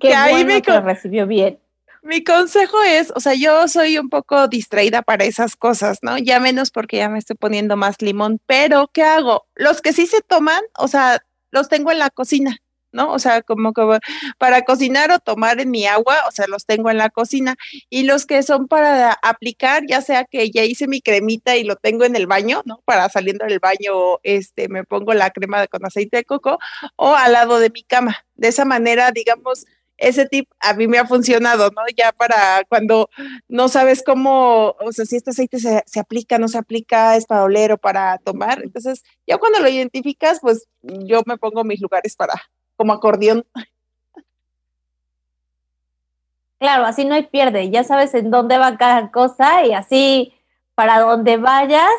[0.00, 1.58] que ahí me recibió bien.
[2.02, 6.16] Mi consejo es, o sea, yo soy un poco distraída para esas cosas, ¿no?
[6.16, 9.46] Ya menos porque ya me estoy poniendo más limón, pero ¿qué hago?
[9.54, 12.56] Los que sí se toman, o sea, los tengo en la cocina.
[12.92, 13.12] ¿No?
[13.12, 13.98] O sea, como que
[14.38, 17.56] para cocinar o tomar en mi agua, o sea, los tengo en la cocina.
[17.88, 21.76] Y los que son para aplicar, ya sea que ya hice mi cremita y lo
[21.76, 22.82] tengo en el baño, ¿no?
[22.84, 26.58] Para saliendo del baño, este, me pongo la crema con aceite de coco
[26.96, 28.16] o al lado de mi cama.
[28.34, 29.66] De esa manera, digamos,
[30.00, 31.82] ese tip a mí me ha funcionado, ¿no?
[31.96, 33.10] Ya para cuando
[33.48, 37.26] no sabes cómo, o sea, si este aceite se, se aplica, no se aplica, es
[37.26, 38.62] para oler o para tomar.
[38.62, 42.34] Entonces, ya cuando lo identificas, pues yo me pongo mis lugares para,
[42.80, 43.44] como acordeón.
[46.58, 50.32] Claro, así no hay pierde, ya sabes en dónde va cada cosa y así
[50.74, 51.90] para donde vayas,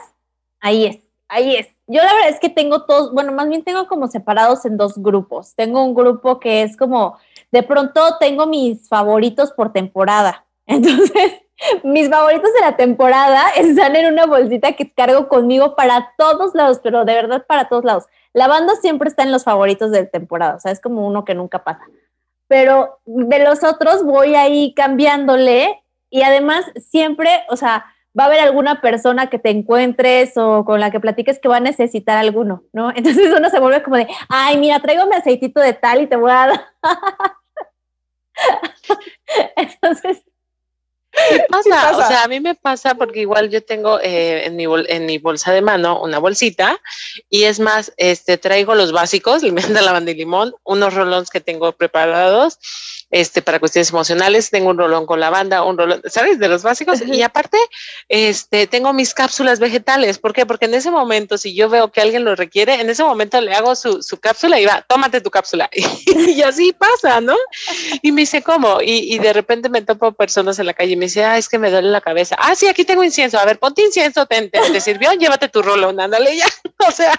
[0.60, 1.68] ahí es, ahí es.
[1.86, 4.98] Yo la verdad es que tengo todos, bueno, más bien tengo como separados en dos
[4.98, 5.54] grupos.
[5.54, 7.16] Tengo un grupo que es como,
[7.52, 10.48] de pronto tengo mis favoritos por temporada.
[10.66, 11.44] Entonces,
[11.84, 16.80] mis favoritos de la temporada están en una bolsita que cargo conmigo para todos lados,
[16.82, 18.06] pero de verdad para todos lados.
[18.34, 21.36] La banda siempre está en los favoritos de temporada, o sea, es como uno que
[21.36, 21.84] nunca pasa.
[22.48, 27.86] Pero de los otros voy ahí cambiándole y además siempre, o sea,
[28.18, 31.58] va a haber alguna persona que te encuentres o con la que platiques que va
[31.58, 32.92] a necesitar alguno, ¿no?
[32.96, 36.16] Entonces uno se vuelve como de, ay, mira, traigo mi aceitito de tal y te
[36.16, 36.66] voy a dar.
[39.56, 40.24] Entonces,
[41.50, 41.98] pasa?
[41.98, 45.18] O sea, a mí me pasa porque igual yo tengo eh, en, mi en mi
[45.18, 46.80] bolsa de mano una bolsita
[47.30, 51.72] y es más, este traigo los básicos, la lavanda y limón, unos rolones que tengo
[51.74, 52.60] preparados
[53.12, 56.40] este, para cuestiones emocionales, tengo un rolón con lavanda, un rolón, ¿sabes?
[56.40, 57.02] De los básicos.
[57.06, 57.58] Y aparte,
[58.08, 60.18] este, tengo mis cápsulas vegetales.
[60.18, 60.46] ¿Por qué?
[60.46, 63.54] Porque en ese momento, si yo veo que alguien lo requiere, en ese momento le
[63.54, 65.70] hago su, su cápsula y va, tómate tu cápsula.
[66.28, 67.36] y así pasa, ¿no?
[68.02, 68.82] Y me dice, ¿cómo?
[68.82, 71.50] Y, y, de repente me topo personas en la calle y me dice, ah, es
[71.50, 72.36] que me duele la cabeza.
[72.40, 73.38] Ah, sí, aquí tengo incienso.
[73.38, 76.46] A ver, ponte incienso, te, sirvió, llévate tu rolón, ándale ya.
[76.88, 77.14] o sea,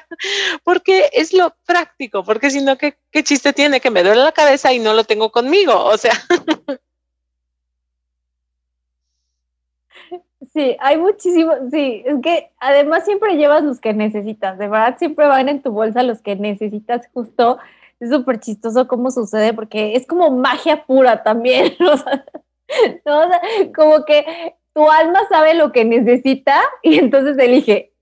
[0.65, 4.33] porque es lo práctico, porque si no, ¿qué, ¿qué chiste tiene que me duele la
[4.33, 5.85] cabeza y no lo tengo conmigo?
[5.85, 6.13] o sea.
[10.53, 15.27] Sí, hay muchísimo, sí, es que además siempre llevas los que necesitas, de verdad siempre
[15.27, 17.59] van en tu bolsa los que necesitas justo,
[18.01, 21.75] es súper chistoso cómo sucede porque es como magia pura también,
[23.75, 27.93] como que tu alma sabe lo que necesita y entonces elige.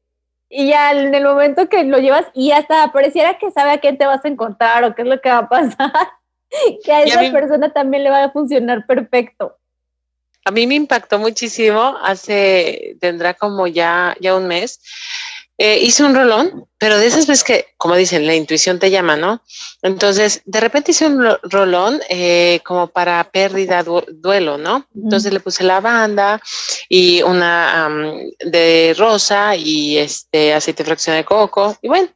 [0.49, 3.99] Y ya en el momento que lo llevas y hasta pareciera que sabe a quién
[3.99, 5.93] te vas a encontrar o qué es lo que va a pasar.
[6.85, 9.57] que a esa persona también le va a funcionar perfecto.
[10.45, 14.81] A mí me impactó muchísimo, hace, tendrá como ya, ya un mes.
[15.63, 19.17] Eh, hice un rolón, pero de esas veces que, como dicen, la intuición te llama,
[19.17, 19.43] ¿no?
[19.83, 24.87] Entonces, de repente hice un rolón eh, como para pérdida, duelo, ¿no?
[24.95, 26.41] Entonces le puse la banda
[26.89, 27.91] y una
[28.43, 32.09] de rosa y este aceite de fracción de coco y bueno.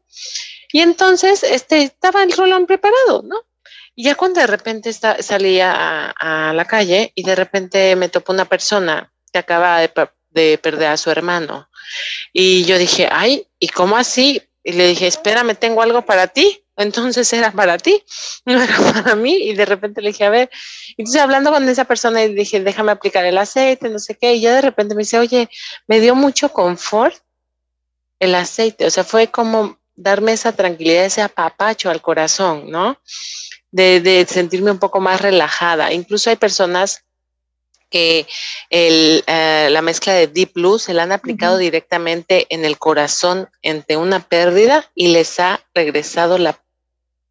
[0.73, 3.37] Y entonces, este, estaba el rolón preparado, ¿no?
[3.95, 8.33] Y ya cuando de repente está, salía a, la calle y de repente me topó
[8.33, 11.69] una persona que acaba de, perder a su hermano.
[12.33, 14.43] Y yo dije, ay, ¿y cómo así?
[14.63, 16.61] Y le dije, espérame, tengo algo para ti.
[16.77, 18.03] Entonces era para ti,
[18.45, 19.35] no era para mí.
[19.35, 20.51] Y de repente le dije, a ver,
[20.97, 24.35] entonces hablando con esa persona y dije, déjame aplicar el aceite, no sé qué.
[24.35, 25.49] Y ya de repente me dice, oye,
[25.87, 27.15] me dio mucho confort
[28.19, 28.87] el aceite.
[28.87, 32.99] O sea, fue como darme esa tranquilidad, ese apapacho al corazón, ¿no?
[33.71, 35.93] De, de sentirme un poco más relajada.
[35.93, 37.05] Incluso hay personas
[37.95, 38.27] que
[38.71, 43.49] el, eh, la mezcla de Deep Blue se la han aplicado directamente en el corazón
[43.63, 46.61] ante una pérdida y les ha regresado la,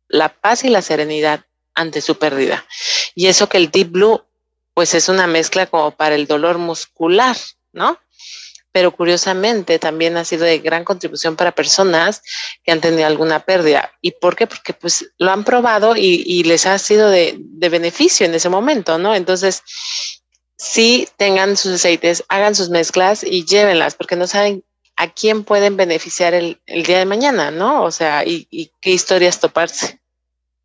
[0.07, 1.43] la paz y la serenidad
[1.75, 2.65] ante su pérdida.
[3.13, 4.23] Y eso que el Deep Blue,
[4.73, 7.35] pues es una mezcla como para el dolor muscular,
[7.73, 7.99] ¿no?
[8.71, 12.23] pero curiosamente también ha sido de gran contribución para personas
[12.63, 13.91] que han tenido alguna pérdida.
[14.01, 14.47] ¿Y por qué?
[14.47, 18.97] Porque pues lo han probado y, les ha sido de, de, beneficio en ese momento,
[18.97, 19.13] ¿no?
[19.13, 19.61] Entonces,
[20.63, 24.63] sí tengan sus aceites, hagan sus mezclas y llévenlas, porque no saben
[24.95, 27.83] a quién pueden beneficiar el, día de mañana, ¿no?
[27.83, 29.99] O sea, y, y, qué historias toparse.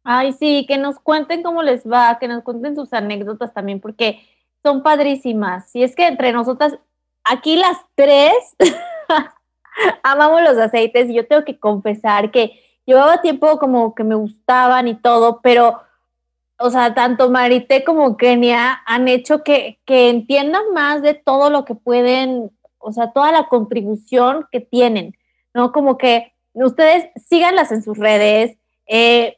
[0.04, 4.20] Ay, sí, que nos cuenten cómo les va, que nos cuenten sus anécdotas también, porque
[4.62, 5.74] son padrísimas.
[5.74, 6.78] Y es que entre nosotras,
[7.24, 8.34] aquí las tres,
[10.04, 14.86] amamos los aceites y yo tengo que confesar que llevaba tiempo como que me gustaban
[14.86, 15.80] y todo, pero
[16.58, 21.64] o sea, tanto Marité como Kenia han hecho que, que entiendan más de todo lo
[21.64, 25.14] que pueden, o sea, toda la contribución que tienen,
[25.54, 25.72] ¿no?
[25.72, 29.36] Como que ustedes síganlas en sus redes, eh,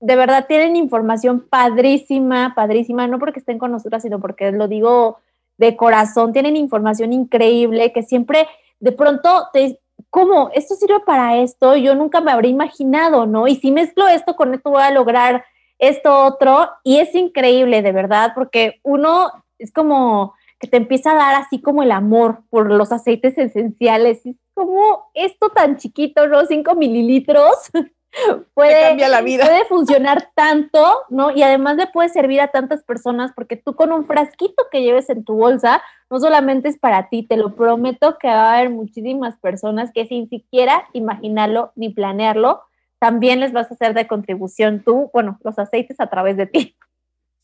[0.00, 5.18] de verdad tienen información padrísima, padrísima, no porque estén con nosotras, sino porque lo digo
[5.56, 8.48] de corazón, tienen información increíble que siempre
[8.80, 9.80] de pronto te,
[10.10, 10.50] ¿cómo?
[10.54, 13.46] Esto sirve para esto, yo nunca me habría imaginado, ¿no?
[13.46, 15.44] Y si mezclo esto con esto voy a lograr
[15.82, 21.16] esto otro, y es increíble, de verdad, porque uno es como que te empieza a
[21.16, 24.24] dar así como el amor por los aceites esenciales.
[24.24, 26.46] Es como esto tan chiquito, ¿no?
[26.46, 27.56] 5 mililitros.
[28.54, 29.44] puede, la vida.
[29.44, 31.32] puede funcionar tanto, ¿no?
[31.32, 35.10] Y además le puede servir a tantas personas porque tú con un frasquito que lleves
[35.10, 38.70] en tu bolsa, no solamente es para ti, te lo prometo que va a haber
[38.70, 42.62] muchísimas personas que sin siquiera imaginarlo ni planearlo,
[43.02, 46.76] también les vas a hacer de contribución tú, bueno, los aceites a través de ti.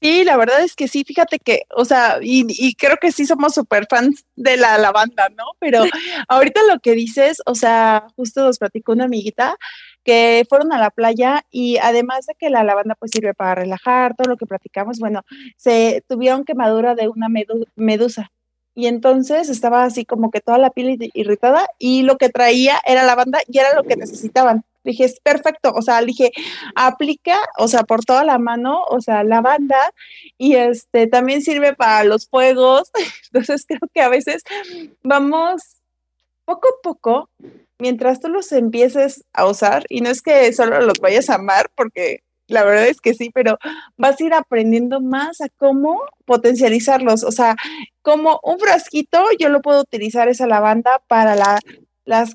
[0.00, 3.54] Sí, la verdad es que sí, fíjate que, o sea, y, creo que sí somos
[3.54, 5.46] súper fans de la lavanda, ¿no?
[5.59, 5.82] Pero
[6.28, 9.56] ahorita lo que dices, o sea, justo nos platicó una amiguita
[10.04, 14.14] que fueron a la playa y además de que la lavanda pues sirve para relajar,
[14.14, 15.22] todo lo que platicamos, bueno,
[15.56, 17.26] se tuvieron quemadura de una
[17.74, 18.30] medusa.
[18.78, 23.02] Y entonces estaba así como que toda la piel irritada y lo que traía era
[23.02, 24.64] lavanda y era lo que necesitaban.
[24.84, 26.30] Dije, es perfecto, o sea, dije,
[26.76, 29.92] aplica, o sea, por toda la mano, o sea, la banda,
[30.38, 32.92] y este también sirve para los fuegos.
[33.32, 34.44] Entonces creo que a veces
[35.02, 35.60] vamos
[36.44, 37.30] poco a poco,
[37.80, 41.68] mientras tú los empieces a usar, y no es que solo los vayas a amar,
[41.74, 43.59] porque la verdad es que sí, pero
[43.96, 47.24] vas a ir aprendiendo más a cómo potencializarlos.
[47.24, 47.57] O sea,
[48.03, 51.61] como un frasquito, yo lo puedo utilizar esa lavanda para la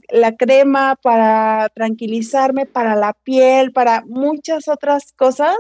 [0.09, 5.55] la crema para tranquilizarme, para la piel, para muchas otras cosas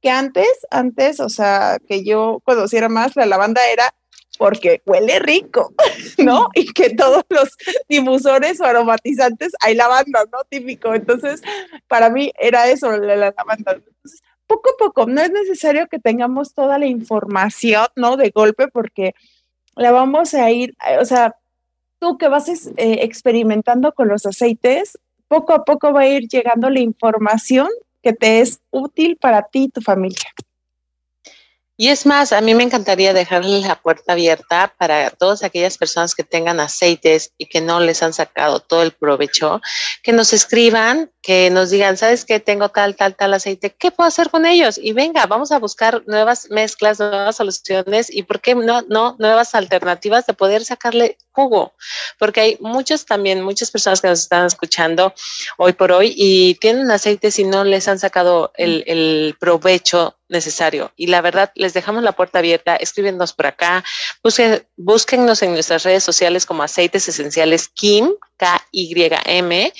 [0.00, 3.92] que antes, antes, o sea, que yo conociera más la lavanda era
[4.38, 5.72] porque huele rico,
[6.18, 6.48] ¿no?
[6.54, 7.56] Y que todos los
[7.88, 10.38] difusores o aromatizantes hay lavanda, ¿no?
[10.48, 10.94] Típico.
[10.94, 11.42] Entonces,
[11.88, 13.72] para mí era eso, la, la lavanda.
[13.72, 18.16] Entonces, poco a poco, no es necesario que tengamos toda la información, ¿no?
[18.16, 19.14] De golpe, porque
[19.76, 21.36] la vamos a ir, o sea,
[21.98, 26.70] tú que vas eh, experimentando con los aceites, poco a poco va a ir llegando
[26.70, 27.68] la información
[28.02, 30.30] que te es útil para ti y tu familia.
[31.78, 36.14] Y es más, a mí me encantaría dejarle la puerta abierta para todas aquellas personas
[36.14, 39.60] que tengan aceites y que no les han sacado todo el provecho,
[40.02, 42.40] que nos escriban, que nos digan, ¿sabes qué?
[42.40, 44.78] Tengo tal, tal, tal aceite, ¿qué puedo hacer con ellos?
[44.82, 49.54] Y venga, vamos a buscar nuevas mezclas, nuevas soluciones y, ¿por qué no, no nuevas
[49.54, 51.74] alternativas de poder sacarle jugo?
[52.18, 55.12] Porque hay muchos también, muchas personas que nos están escuchando
[55.58, 60.92] hoy por hoy y tienen aceites y no les han sacado el provecho necesario.
[60.96, 63.84] Y la verdad, les dejamos la puerta abierta, escríbenos por acá,
[64.22, 69.72] busquen, búsquennos en nuestras redes sociales como Aceites Esenciales Kim, K-Y-M,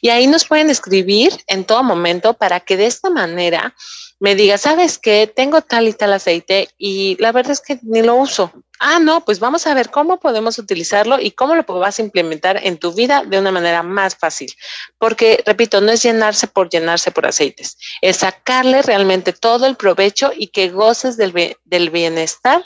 [0.00, 3.74] y ahí nos pueden escribir en todo momento para que de esta manera
[4.20, 5.26] me diga, ¿sabes qué?
[5.34, 8.52] Tengo tal y tal aceite y la verdad es que ni lo uso.
[8.78, 12.60] Ah, no, pues vamos a ver cómo podemos utilizarlo y cómo lo vas a implementar
[12.62, 14.50] en tu vida de una manera más fácil.
[14.98, 20.32] Porque, repito, no es llenarse por llenarse por aceites, es sacarle realmente todo el provecho
[20.36, 22.62] y que goces del, del bienestar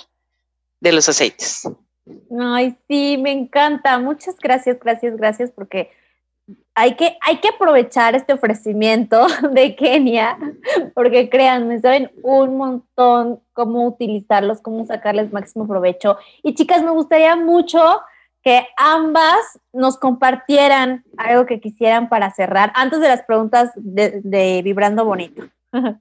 [0.80, 1.62] de los aceites.
[2.38, 3.98] Ay, sí, me encanta.
[3.98, 5.90] Muchas gracias, gracias, gracias, porque
[6.74, 10.38] hay que, hay que aprovechar este ofrecimiento de Kenia,
[10.94, 16.18] porque créanme, saben un montón cómo utilizarlos, cómo sacarles máximo provecho.
[16.42, 18.00] Y chicas, me gustaría mucho
[18.42, 24.62] que ambas nos compartieran algo que quisieran para cerrar, antes de las preguntas de, de
[24.62, 25.44] Vibrando Bonito.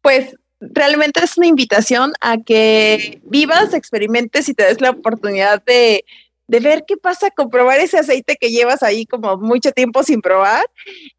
[0.00, 6.04] Pues realmente es una invitación a que vivas, experimentes y te des la oportunidad de,
[6.48, 10.20] de ver qué pasa con probar ese aceite que llevas ahí como mucho tiempo sin
[10.20, 10.64] probar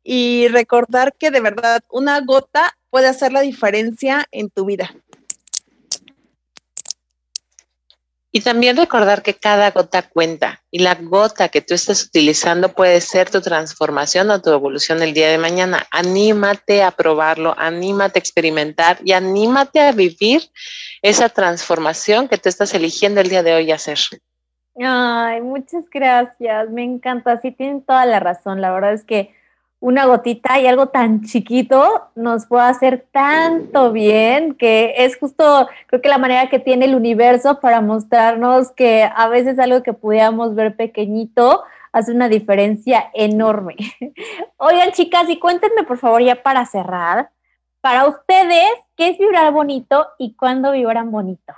[0.03, 4.93] y recordar que de verdad una gota puede hacer la diferencia en tu vida.
[8.32, 13.01] Y también recordar que cada gota cuenta y la gota que tú estés utilizando puede
[13.01, 15.88] ser tu transformación o tu evolución el día de mañana.
[15.89, 20.51] Anímate a probarlo, anímate a experimentar y anímate a vivir
[21.01, 23.97] esa transformación que tú estás eligiendo el día de hoy hacer.
[24.82, 29.34] Ay, muchas gracias, me encanta, sí tienen toda la razón, la verdad es que
[29.82, 36.01] una gotita y algo tan chiquito nos puede hacer tanto bien que es justo, creo
[36.01, 40.55] que la manera que tiene el universo para mostrarnos que a veces algo que pudiéramos
[40.55, 43.75] ver pequeñito hace una diferencia enorme.
[44.57, 47.32] Oigan, chicas, y cuéntenme por favor ya para cerrar,
[47.82, 51.53] para ustedes, ¿qué es vibrar bonito y cuándo vibran bonito?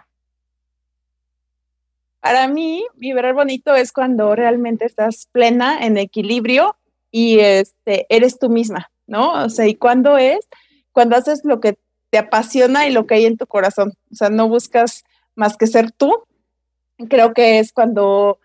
[2.22, 6.78] Para mí, vibrar bonito es cuando realmente estás plena, en equilibrio
[7.10, 9.44] y este, eres tú misma, ¿no?
[9.44, 10.48] O sea, ¿y cuándo es?
[10.92, 11.78] Cuando haces lo que
[12.12, 13.94] te apasiona y lo que hay en tu corazón.
[14.12, 15.04] O sea, no buscas
[15.36, 16.14] más que ser tú.
[17.10, 18.40] Creo que es cuando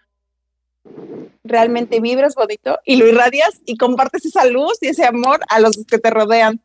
[1.45, 5.85] realmente vibras bonito y lo irradias y compartes esa luz y ese amor a los
[5.87, 6.61] que te rodean.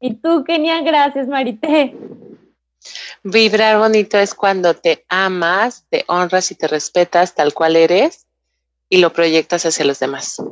[0.00, 1.94] Y tú, Kenia, gracias, Marité.
[3.22, 8.26] Vibrar bonito es cuando te amas, te honras y te respetas tal cual eres
[8.88, 10.42] y lo proyectas hacia los demás.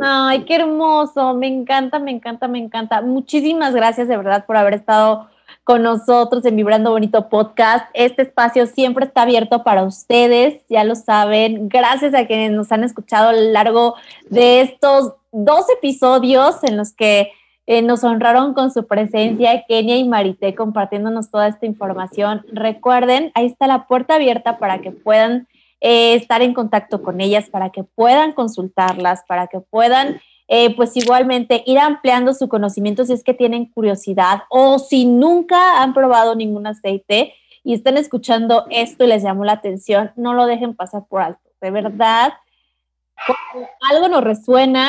[0.00, 3.02] Ay, qué hermoso, me encanta, me encanta, me encanta.
[3.02, 5.28] Muchísimas gracias de verdad por haber estado
[5.64, 7.90] con nosotros en Vibrando Bonito Podcast.
[7.92, 11.68] Este espacio siempre está abierto para ustedes, ya lo saben.
[11.68, 13.96] Gracias a quienes nos han escuchado a lo largo
[14.30, 17.32] de estos dos episodios en los que
[17.70, 22.42] eh, nos honraron con su presencia, Kenia y Marité, compartiéndonos toda esta información.
[22.50, 25.46] Recuerden, ahí está la puerta abierta para que puedan
[25.82, 30.96] eh, estar en contacto con ellas para que puedan consultarlas, para que puedan, eh, pues
[30.96, 36.34] igualmente ir ampliando su conocimiento si es que tienen curiosidad o si nunca han probado
[36.34, 41.02] ningún aceite y están escuchando esto y les llamó la atención, no lo dejen pasar
[41.06, 41.50] por alto.
[41.60, 42.32] De verdad,
[43.90, 44.86] algo nos resuena,